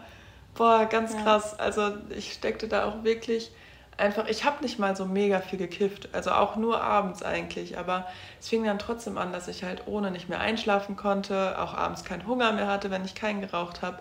[0.56, 1.22] Boah, ganz ja.
[1.22, 1.58] krass.
[1.60, 3.52] Also ich steckte da auch wirklich
[3.98, 8.08] einfach, ich habe nicht mal so mega viel gekifft, also auch nur abends eigentlich, aber
[8.40, 12.04] es fing dann trotzdem an, dass ich halt ohne nicht mehr einschlafen konnte, auch abends
[12.04, 14.00] keinen Hunger mehr hatte, wenn ich keinen geraucht habe.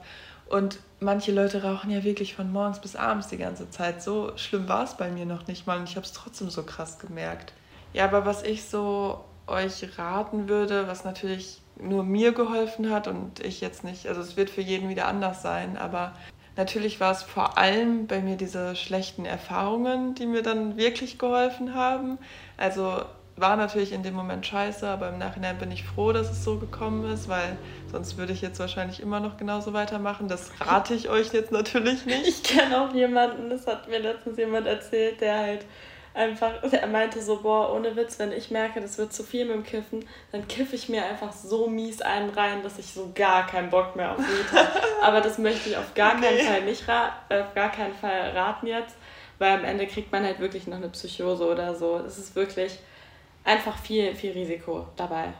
[0.48, 4.02] Und manche Leute rauchen ja wirklich von morgens bis abends die ganze Zeit.
[4.02, 6.62] So schlimm war es bei mir noch nicht mal und ich habe es trotzdem so
[6.62, 7.52] krass gemerkt.
[7.92, 13.40] Ja, aber was ich so euch raten würde, was natürlich nur mir geholfen hat und
[13.40, 16.12] ich jetzt nicht, also es wird für jeden wieder anders sein, aber
[16.56, 21.74] Natürlich war es vor allem bei mir diese schlechten Erfahrungen, die mir dann wirklich geholfen
[21.74, 22.18] haben.
[22.56, 23.02] Also
[23.36, 26.56] war natürlich in dem Moment scheiße, aber im Nachhinein bin ich froh, dass es so
[26.56, 27.58] gekommen ist, weil
[27.92, 30.28] sonst würde ich jetzt wahrscheinlich immer noch genauso weitermachen.
[30.28, 32.26] Das rate ich euch jetzt natürlich nicht.
[32.26, 35.66] Ich kenne auch jemanden, das hat mir letztens jemand erzählt, der halt
[36.16, 39.54] einfach, er meinte so, boah, ohne Witz, wenn ich merke, das wird zu viel mit
[39.54, 43.46] dem Kiffen, dann kiffe ich mir einfach so mies einen rein, dass ich so gar
[43.46, 44.82] keinen Bock mehr auf Weed habe.
[45.02, 46.26] Aber das möchte ich auf gar nee.
[46.26, 48.96] keinen Fall nicht äh, auf gar keinen Fall raten jetzt,
[49.38, 51.98] weil am Ende kriegt man halt wirklich noch eine Psychose oder so.
[51.98, 52.78] Es ist wirklich
[53.44, 55.34] einfach viel, viel Risiko dabei.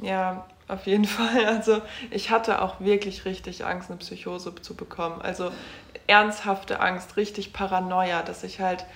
[0.00, 1.46] Ja, auf jeden Fall.
[1.46, 5.20] Also ich hatte auch wirklich richtig Angst, eine Psychose zu bekommen.
[5.20, 5.50] Also
[6.06, 8.86] ernsthafte Angst, richtig Paranoia, dass ich halt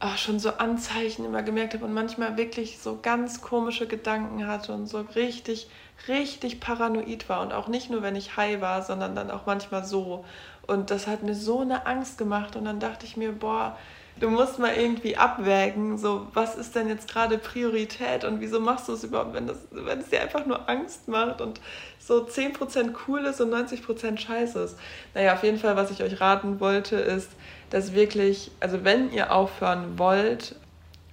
[0.00, 4.72] auch schon so Anzeichen immer gemerkt habe und manchmal wirklich so ganz komische Gedanken hatte
[4.74, 5.68] und so richtig,
[6.08, 7.40] richtig paranoid war.
[7.40, 10.24] Und auch nicht nur, wenn ich high war, sondern dann auch manchmal so.
[10.66, 12.56] Und das hat mir so eine Angst gemacht.
[12.56, 13.78] Und dann dachte ich mir, boah,
[14.20, 18.88] du musst mal irgendwie abwägen, so was ist denn jetzt gerade Priorität und wieso machst
[18.88, 21.60] du es überhaupt, wenn, das, wenn es dir einfach nur Angst macht und
[21.98, 24.78] so 10% cool ist und 90% scheiße ist.
[25.14, 27.30] Naja, auf jeden Fall, was ich euch raten wollte, ist,
[27.74, 30.54] dass wirklich, also wenn ihr aufhören wollt,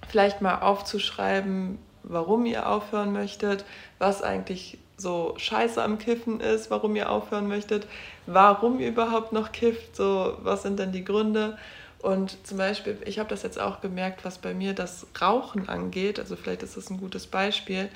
[0.08, 3.64] vielleicht mal aufzuschreiben, warum ihr aufhören möchtet,
[3.98, 7.88] was eigentlich so scheiße am Kiffen ist, warum ihr aufhören möchtet,
[8.26, 11.58] warum ihr überhaupt noch kifft, so was sind denn die Gründe.
[11.98, 16.20] Und zum Beispiel, ich habe das jetzt auch gemerkt, was bei mir das Rauchen angeht,
[16.20, 17.88] also vielleicht ist das ein gutes Beispiel.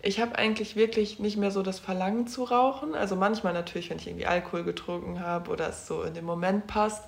[0.00, 2.94] Ich habe eigentlich wirklich nicht mehr so das Verlangen zu rauchen.
[2.94, 6.66] Also manchmal natürlich, wenn ich irgendwie Alkohol getrunken habe oder es so in dem Moment
[6.66, 7.04] passt.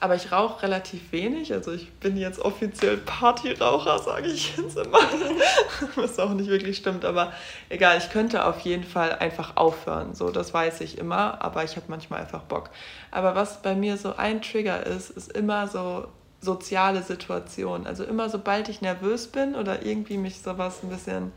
[0.00, 1.52] Aber ich rauche relativ wenig.
[1.52, 4.98] Also ich bin jetzt offiziell Partyraucher, sage ich jetzt immer.
[5.94, 7.04] Was auch nicht wirklich stimmt.
[7.04, 7.32] Aber
[7.68, 10.14] egal, ich könnte auf jeden Fall einfach aufhören.
[10.14, 11.40] So, das weiß ich immer.
[11.42, 12.70] Aber ich habe manchmal einfach Bock.
[13.12, 16.08] Aber was bei mir so ein Trigger ist, ist immer so
[16.40, 17.86] soziale Situationen.
[17.86, 21.32] Also immer sobald ich nervös bin oder irgendwie mich sowas ein bisschen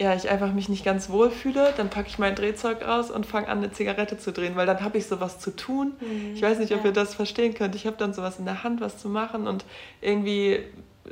[0.00, 3.26] ja, ich einfach mich nicht ganz wohl fühle, dann packe ich mein Drehzeug aus und
[3.26, 5.92] fange an, eine Zigarette zu drehen, weil dann habe ich sowas zu tun.
[6.00, 6.34] Mhm.
[6.34, 6.86] Ich weiß nicht, ob ja.
[6.86, 7.74] ihr das verstehen könnt.
[7.74, 9.64] Ich habe dann sowas in der Hand, was zu machen und
[10.00, 10.60] irgendwie,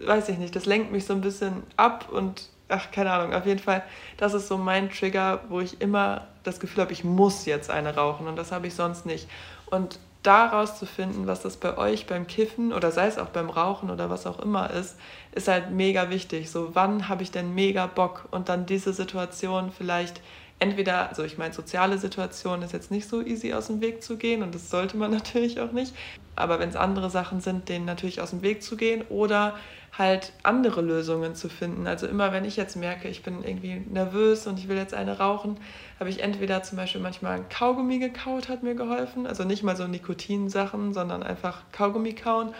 [0.04, 3.46] weiß ich nicht, das lenkt mich so ein bisschen ab und ach, keine Ahnung, auf
[3.46, 3.82] jeden Fall,
[4.16, 7.94] das ist so mein Trigger, wo ich immer das Gefühl habe, ich muss jetzt eine
[7.94, 9.28] rauchen und das habe ich sonst nicht.
[9.70, 13.90] Und da rauszufinden, was das bei euch beim Kiffen oder sei es auch beim Rauchen
[13.90, 14.96] oder was auch immer ist,
[15.32, 16.50] ist halt mega wichtig.
[16.50, 20.20] So, wann habe ich denn mega Bock und dann diese Situation vielleicht
[20.58, 24.16] entweder, also ich meine, soziale Situation ist jetzt nicht so easy aus dem Weg zu
[24.16, 25.94] gehen und das sollte man natürlich auch nicht.
[26.34, 29.54] Aber wenn es andere Sachen sind, denen natürlich aus dem Weg zu gehen oder
[29.98, 31.86] halt andere Lösungen zu finden.
[31.86, 35.18] Also immer wenn ich jetzt merke, ich bin irgendwie nervös und ich will jetzt eine
[35.18, 35.56] rauchen,
[35.98, 39.26] habe ich entweder zum Beispiel manchmal Kaugummi gekaut, hat mir geholfen.
[39.26, 42.54] Also nicht mal so Nikotinsachen, sondern einfach Kaugummi kauen.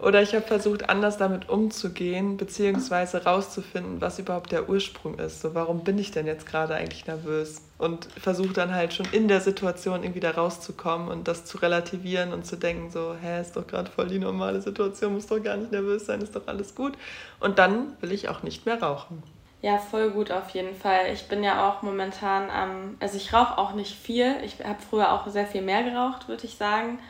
[0.00, 5.42] Oder ich habe versucht, anders damit umzugehen, beziehungsweise rauszufinden, was überhaupt der Ursprung ist.
[5.42, 7.67] So, warum bin ich denn jetzt gerade eigentlich nervös?
[7.78, 12.32] Und versuche dann halt schon in der Situation irgendwie da rauszukommen und das zu relativieren
[12.32, 15.56] und zu denken, so, hä, ist doch gerade voll die normale Situation, muss doch gar
[15.56, 16.94] nicht nervös sein, ist doch alles gut.
[17.38, 19.22] Und dann will ich auch nicht mehr rauchen.
[19.60, 21.12] Ja, voll gut auf jeden Fall.
[21.12, 24.36] Ich bin ja auch momentan am, also ich rauche auch nicht viel.
[24.44, 27.00] Ich habe früher auch sehr viel mehr geraucht, würde ich sagen.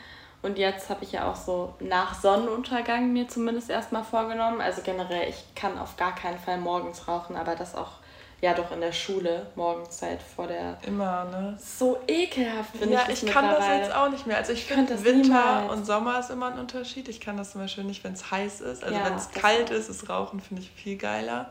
[0.41, 4.61] Und jetzt habe ich ja auch so nach Sonnenuntergang mir zumindest erstmal vorgenommen.
[4.61, 7.93] Also generell, ich kann auf gar keinen Fall morgens rauchen, aber das auch
[8.41, 10.79] ja doch in der Schule morgens halt vor der.
[10.87, 11.59] Immer, ne?
[11.59, 13.23] So ekelhaft finde ja, ich.
[13.23, 14.37] Ja, ich kann das jetzt auch nicht mehr.
[14.37, 15.73] Also ich finde Winter niemals.
[15.73, 17.09] und Sommer ist immer ein Unterschied.
[17.09, 18.85] Ich kann das zum Beispiel nicht, wenn es heiß ist.
[18.85, 21.51] Also ja, wenn es kalt ist, ist Rauchen finde ich viel geiler.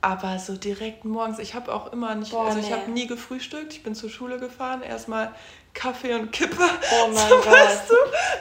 [0.00, 2.74] Aber so direkt morgens, ich habe auch immer nicht, Boah, also ich nee.
[2.74, 3.72] habe nie gefrühstückt.
[3.72, 5.32] Ich bin zur Schule gefahren, erstmal
[5.74, 6.56] Kaffee und Kippe.
[6.62, 7.46] Oh mein so, Gott.
[7.46, 7.94] Weißt du,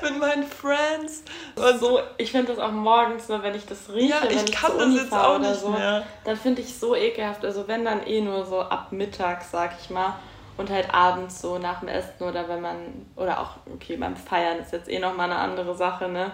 [0.08, 1.24] mit meinen Friends.
[1.56, 4.46] Und so, ich finde das auch morgens, nur wenn ich das rieche, ja, ich wenn
[4.46, 6.06] ich kann das jetzt auch nicht so, mehr.
[6.24, 7.44] dann finde ich so ekelhaft.
[7.44, 10.16] Also wenn dann eh nur so ab Mittag, sag ich mal.
[10.56, 14.60] Und halt abends so nach dem Essen oder wenn man, oder auch, okay, beim Feiern
[14.60, 16.32] ist jetzt eh nochmal eine andere Sache, ne?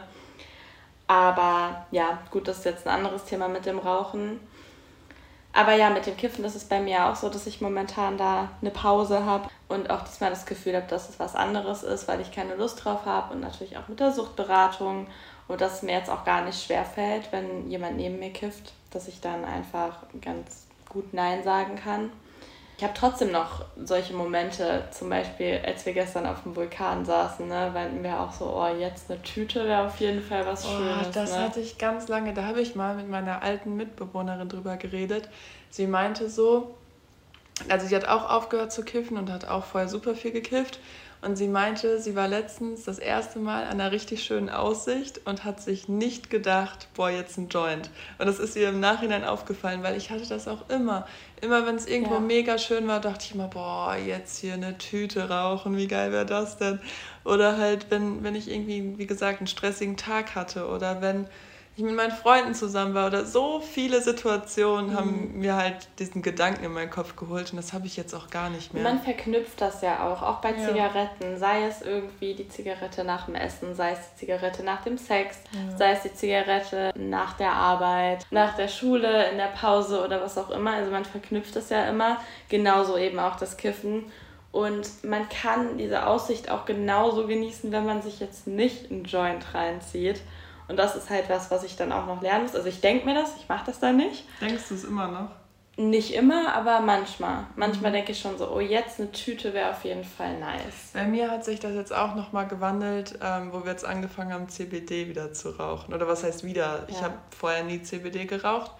[1.07, 4.41] Aber ja, gut, das ist jetzt ein anderes Thema mit dem Rauchen.
[5.53, 8.49] Aber ja, mit dem Kiffen ist es bei mir auch so, dass ich momentan da
[8.61, 12.19] eine Pause habe und auch diesmal das Gefühl habe, dass es was anderes ist, weil
[12.19, 15.07] ich keine Lust drauf habe und natürlich auch mit der Suchtberatung
[15.47, 18.73] und dass es mir jetzt auch gar nicht schwer fällt, wenn jemand neben mir kifft,
[18.91, 22.09] dass ich dann einfach ganz gut Nein sagen kann.
[22.77, 27.45] Ich habe trotzdem noch solche Momente, zum Beispiel, als wir gestern auf dem Vulkan saßen,
[27.45, 30.69] ne, meinten wir auch so, oh, jetzt eine Tüte wäre auf jeden Fall was oh,
[30.69, 31.11] Schönes.
[31.11, 31.43] Das ne?
[31.43, 32.33] hatte ich ganz lange.
[32.33, 35.27] Da habe ich mal mit meiner alten Mitbewohnerin drüber geredet.
[35.69, 36.73] Sie meinte so,
[37.67, 40.79] also sie hat auch aufgehört zu kiffen und hat auch vorher super viel gekifft.
[41.21, 45.43] Und sie meinte, sie war letztens das erste Mal an einer richtig schönen Aussicht und
[45.43, 47.89] hat sich nicht gedacht, boah, jetzt ein Joint.
[48.19, 51.05] Und das ist ihr im Nachhinein aufgefallen, weil ich hatte das auch immer.
[51.41, 52.19] Immer wenn es irgendwo ja.
[52.21, 56.25] mega schön war, dachte ich immer, boah, jetzt hier eine Tüte rauchen, wie geil wäre
[56.25, 56.79] das denn?
[57.25, 61.27] Oder halt, wenn, wenn ich irgendwie, wie gesagt, einen stressigen Tag hatte oder wenn
[61.79, 64.95] ich mit meinen Freunden zusammen war oder so viele Situationen mhm.
[64.95, 68.29] haben mir halt diesen Gedanken in meinen Kopf geholt und das habe ich jetzt auch
[68.29, 68.83] gar nicht mehr.
[68.83, 70.67] Man verknüpft das ja auch, auch bei ja.
[70.67, 74.97] Zigaretten, sei es irgendwie die Zigarette nach dem Essen, sei es die Zigarette nach dem
[74.97, 75.77] Sex, ja.
[75.77, 80.37] sei es die Zigarette nach der Arbeit, nach der Schule, in der Pause oder was
[80.37, 80.73] auch immer.
[80.73, 82.17] Also man verknüpft das ja immer,
[82.49, 84.11] genauso eben auch das Kiffen.
[84.51, 89.53] Und man kann diese Aussicht auch genauso genießen, wenn man sich jetzt nicht einen Joint
[89.53, 90.21] reinzieht.
[90.69, 92.55] Und das ist halt was, was ich dann auch noch lernen muss.
[92.55, 94.23] Also ich denke mir das, ich mache das dann nicht.
[94.39, 95.31] Denkst du es immer noch?
[95.77, 97.45] Nicht immer, aber manchmal.
[97.55, 97.95] Manchmal mhm.
[97.95, 100.91] denke ich schon so, oh, jetzt eine Tüte wäre auf jeden Fall nice.
[100.93, 104.47] Bei mir hat sich das jetzt auch nochmal gewandelt, ähm, wo wir jetzt angefangen haben,
[104.47, 105.93] CBD wieder zu rauchen.
[105.93, 106.61] Oder was heißt wieder?
[106.61, 106.85] Ja.
[106.89, 108.71] Ich habe vorher nie CBD geraucht.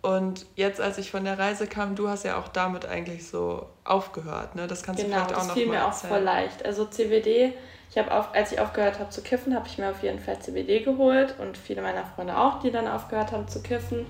[0.00, 3.68] Und jetzt, als ich von der Reise kam, du hast ja auch damit eigentlich so
[3.84, 4.66] aufgehört, ne?
[4.66, 5.70] Das kannst genau, du vielleicht auch noch mal erzählen.
[5.70, 6.64] Genau, das fiel mir auch voll leicht.
[6.64, 7.54] Also CBD
[7.90, 10.38] ich habe auf, als ich aufgehört habe zu kiffen, habe ich mir auf jeden Fall
[10.38, 14.06] CBD geholt und viele meiner Freunde auch, die dann aufgehört haben zu kiffen.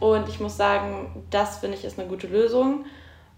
[0.00, 2.84] Und ich muss sagen, das finde ich ist eine gute Lösung,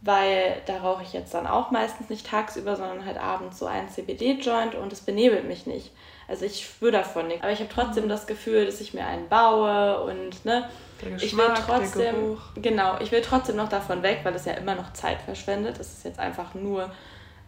[0.00, 3.88] weil da rauche ich jetzt dann auch meistens nicht tagsüber, sondern halt abends so einen
[3.88, 5.92] CBD-Joint und es benebelt mich nicht.
[6.28, 7.42] Also ich spüre davon nichts.
[7.42, 8.08] Aber ich habe trotzdem mhm.
[8.08, 10.68] das Gefühl, dass ich mir einen baue und ne,
[11.20, 14.92] ich will trotzdem, genau, ich will trotzdem noch davon weg, weil es ja immer noch
[14.94, 15.78] Zeit verschwendet.
[15.78, 16.90] Es ist jetzt einfach nur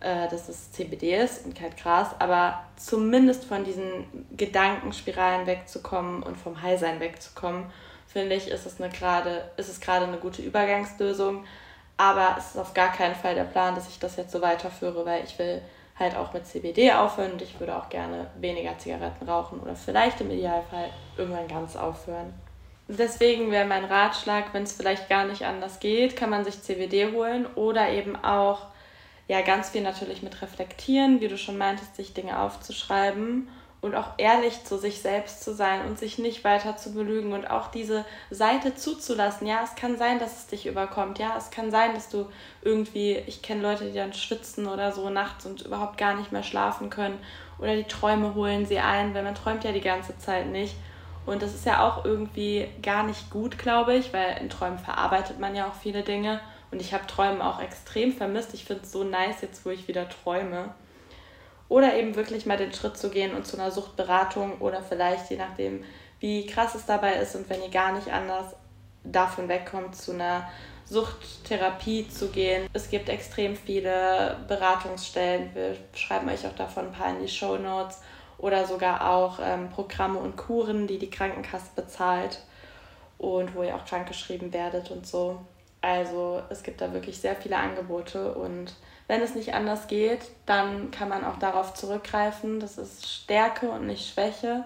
[0.01, 6.37] äh, dass es CBD ist und kein Gras, aber zumindest von diesen Gedankenspiralen wegzukommen und
[6.37, 7.67] vom Highsein wegzukommen,
[8.07, 11.45] finde ich, ist es, eine grade, ist es gerade eine gute Übergangslösung.
[11.97, 15.05] Aber es ist auf gar keinen Fall der Plan, dass ich das jetzt so weiterführe,
[15.05, 15.61] weil ich will
[15.99, 20.21] halt auch mit CBD aufhören und ich würde auch gerne weniger Zigaretten rauchen oder vielleicht
[20.23, 20.89] im Idealfall
[21.19, 22.33] irgendwann ganz aufhören.
[22.89, 27.13] Deswegen wäre mein Ratschlag, wenn es vielleicht gar nicht anders geht, kann man sich CBD
[27.13, 28.63] holen oder eben auch
[29.31, 33.49] ja ganz viel natürlich mit reflektieren, wie du schon meintest, sich Dinge aufzuschreiben
[33.81, 37.49] und auch ehrlich zu sich selbst zu sein und sich nicht weiter zu belügen und
[37.49, 39.47] auch diese Seite zuzulassen.
[39.47, 41.21] Ja, es kann sein, dass es dich überkommt.
[41.21, 42.27] Ja, es kann sein, dass du
[42.63, 46.43] irgendwie, ich kenne Leute, die dann schwitzen oder so nachts und überhaupt gar nicht mehr
[46.43, 47.19] schlafen können
[47.61, 50.75] oder die Träume holen sie ein, weil man träumt ja die ganze Zeit nicht.
[51.25, 55.39] Und das ist ja auch irgendwie gar nicht gut, glaube ich, weil in Träumen verarbeitet
[55.39, 56.41] man ja auch viele Dinge.
[56.71, 58.55] Und ich habe Träumen auch extrem vermisst.
[58.55, 60.75] Ich finde es so nice jetzt, wo ich wieder träume.
[61.69, 65.37] Oder eben wirklich mal den Schritt zu gehen und zu einer Suchtberatung oder vielleicht, je
[65.37, 65.85] nachdem,
[66.19, 68.55] wie krass es dabei ist und wenn ihr gar nicht anders
[69.05, 70.49] davon wegkommt, zu einer
[70.85, 72.69] Suchttherapie zu gehen.
[72.73, 75.55] Es gibt extrem viele Beratungsstellen.
[75.55, 78.01] Wir schreiben euch auch davon ein paar in die Show Notes
[78.39, 82.41] oder sogar auch ähm, Programme und Kuren, die die Krankenkasse bezahlt
[83.19, 85.39] und wo ihr auch krankgeschrieben werdet und so.
[85.83, 88.75] Also es gibt da wirklich sehr viele Angebote und
[89.11, 92.61] wenn es nicht anders geht, dann kann man auch darauf zurückgreifen.
[92.61, 94.65] Das ist Stärke und nicht Schwäche.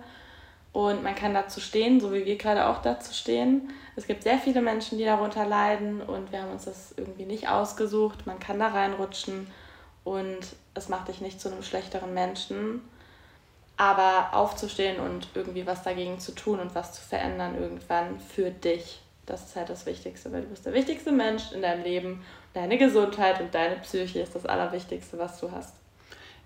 [0.72, 3.70] Und man kann dazu stehen, so wie wir gerade auch dazu stehen.
[3.94, 7.48] Es gibt sehr viele Menschen, die darunter leiden und wir haben uns das irgendwie nicht
[7.48, 8.26] ausgesucht.
[8.26, 9.46] Man kann da reinrutschen
[10.02, 10.40] und
[10.74, 12.82] es macht dich nicht zu einem schlechteren Menschen.
[13.76, 19.03] Aber aufzustehen und irgendwie was dagegen zu tun und was zu verändern irgendwann für dich
[19.26, 22.24] das ist halt das Wichtigste, weil du bist der wichtigste Mensch in deinem Leben.
[22.52, 25.74] Deine Gesundheit und deine Psyche ist das Allerwichtigste, was du hast.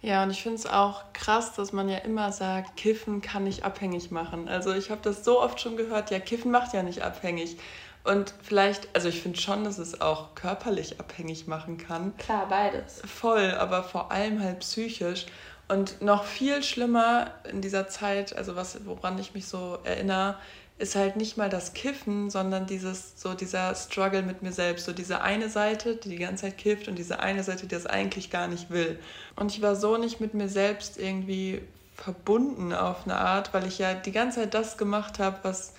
[0.01, 3.65] Ja, und ich finde es auch krass, dass man ja immer sagt, Kiffen kann nicht
[3.65, 4.49] abhängig machen.
[4.49, 7.57] Also ich habe das so oft schon gehört, ja, Kiffen macht ja nicht abhängig.
[8.05, 12.17] Und vielleicht, also ich finde schon, dass es auch körperlich abhängig machen kann.
[12.17, 13.03] Klar, beides.
[13.05, 15.27] Voll, aber vor allem halt psychisch.
[15.67, 20.37] Und noch viel schlimmer in dieser Zeit, also was, woran ich mich so erinnere,
[20.79, 24.87] ist halt nicht mal das Kiffen, sondern dieses, so dieser Struggle mit mir selbst.
[24.87, 27.87] So diese eine Seite, die die ganze Zeit kifft und diese eine Seite, die das
[27.87, 28.99] eigentlich gar nicht will.
[29.35, 31.63] Und ich war so nicht mit mir selbst irgendwie
[31.97, 35.75] verbunden auf eine Art, weil ich ja die ganze Zeit das gemacht habe, was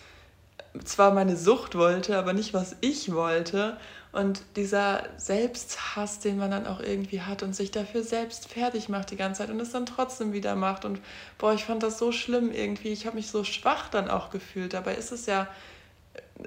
[0.83, 3.77] zwar meine Sucht wollte, aber nicht was ich wollte.
[4.12, 9.12] Und dieser Selbsthass, den man dann auch irgendwie hat und sich dafür selbst fertig macht
[9.12, 10.84] die ganze Zeit und es dann trotzdem wieder macht.
[10.84, 10.99] Und
[11.38, 12.89] boah, ich fand das so schlimm irgendwie.
[12.89, 14.74] Ich habe mich so schwach dann auch gefühlt.
[14.74, 15.47] Dabei ist es ja,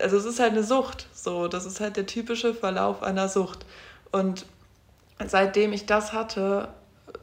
[0.01, 1.07] also es ist halt eine Sucht.
[1.15, 3.65] So, das ist halt der typische Verlauf einer Sucht.
[4.11, 4.45] Und
[5.25, 6.69] seitdem ich das hatte,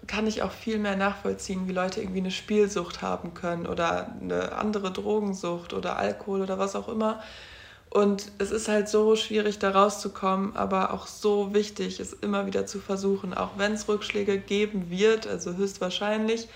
[0.07, 4.53] kann ich auch viel mehr nachvollziehen, wie Leute irgendwie eine Spielsucht haben können oder eine
[4.53, 7.21] andere Drogensucht oder Alkohol oder was auch immer
[7.89, 12.67] Und es ist halt so schwierig, da rauszukommen, aber auch so wichtig, es immer wieder
[12.67, 16.47] zu versuchen, auch wenn es Rückschläge geben wird, also höchstwahrscheinlich.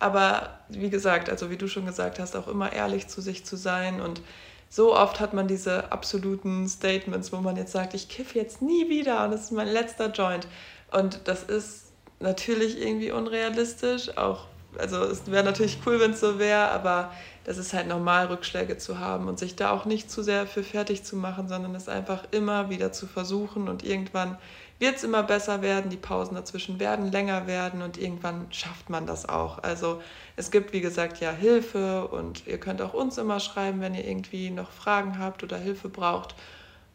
[0.00, 3.56] Aber wie gesagt, also wie du schon gesagt hast, auch immer ehrlich zu sich zu
[3.56, 4.00] sein.
[4.00, 4.20] Und
[4.68, 8.88] so oft hat man diese absoluten Statements, wo man jetzt sagt, ich kiff jetzt nie
[8.88, 10.48] wieder und das ist mein letzter Joint.
[10.90, 14.46] Und das ist natürlich irgendwie unrealistisch, auch
[14.78, 17.12] also es wäre natürlich cool, wenn es so wäre, aber
[17.44, 20.62] das ist halt normal, Rückschläge zu haben und sich da auch nicht zu sehr für
[20.62, 24.38] fertig zu machen, sondern es einfach immer wieder zu versuchen und irgendwann
[24.78, 29.06] wird es immer besser werden, die Pausen dazwischen werden länger werden und irgendwann schafft man
[29.06, 29.62] das auch.
[29.62, 30.02] Also
[30.36, 34.04] es gibt, wie gesagt, ja Hilfe und ihr könnt auch uns immer schreiben, wenn ihr
[34.04, 36.34] irgendwie noch Fragen habt oder Hilfe braucht.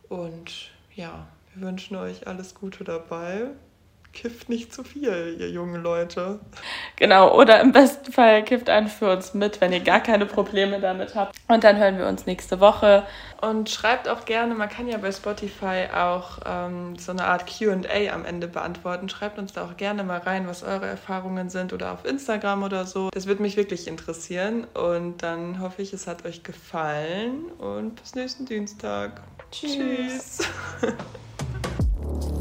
[0.09, 3.51] Und ja, wir wünschen euch alles Gute dabei
[4.17, 6.39] kifft nicht zu viel, ihr jungen Leute.
[6.95, 10.79] Genau, oder im besten Fall kifft einen für uns mit, wenn ihr gar keine Probleme
[10.79, 11.35] damit habt.
[11.47, 13.05] Und dann hören wir uns nächste Woche.
[13.41, 18.11] Und schreibt auch gerne, man kann ja bei Spotify auch ähm, so eine Art QA
[18.11, 19.07] am Ende beantworten.
[19.07, 22.87] Schreibt uns da auch gerne mal rein, was eure Erfahrungen sind oder auf Instagram oder
[22.87, 23.11] so.
[23.13, 24.65] Das würde mich wirklich interessieren.
[24.73, 29.21] Und dann hoffe ich, es hat euch gefallen und bis nächsten Dienstag.
[29.51, 30.39] Tschüss.
[30.39, 30.47] Tschüss.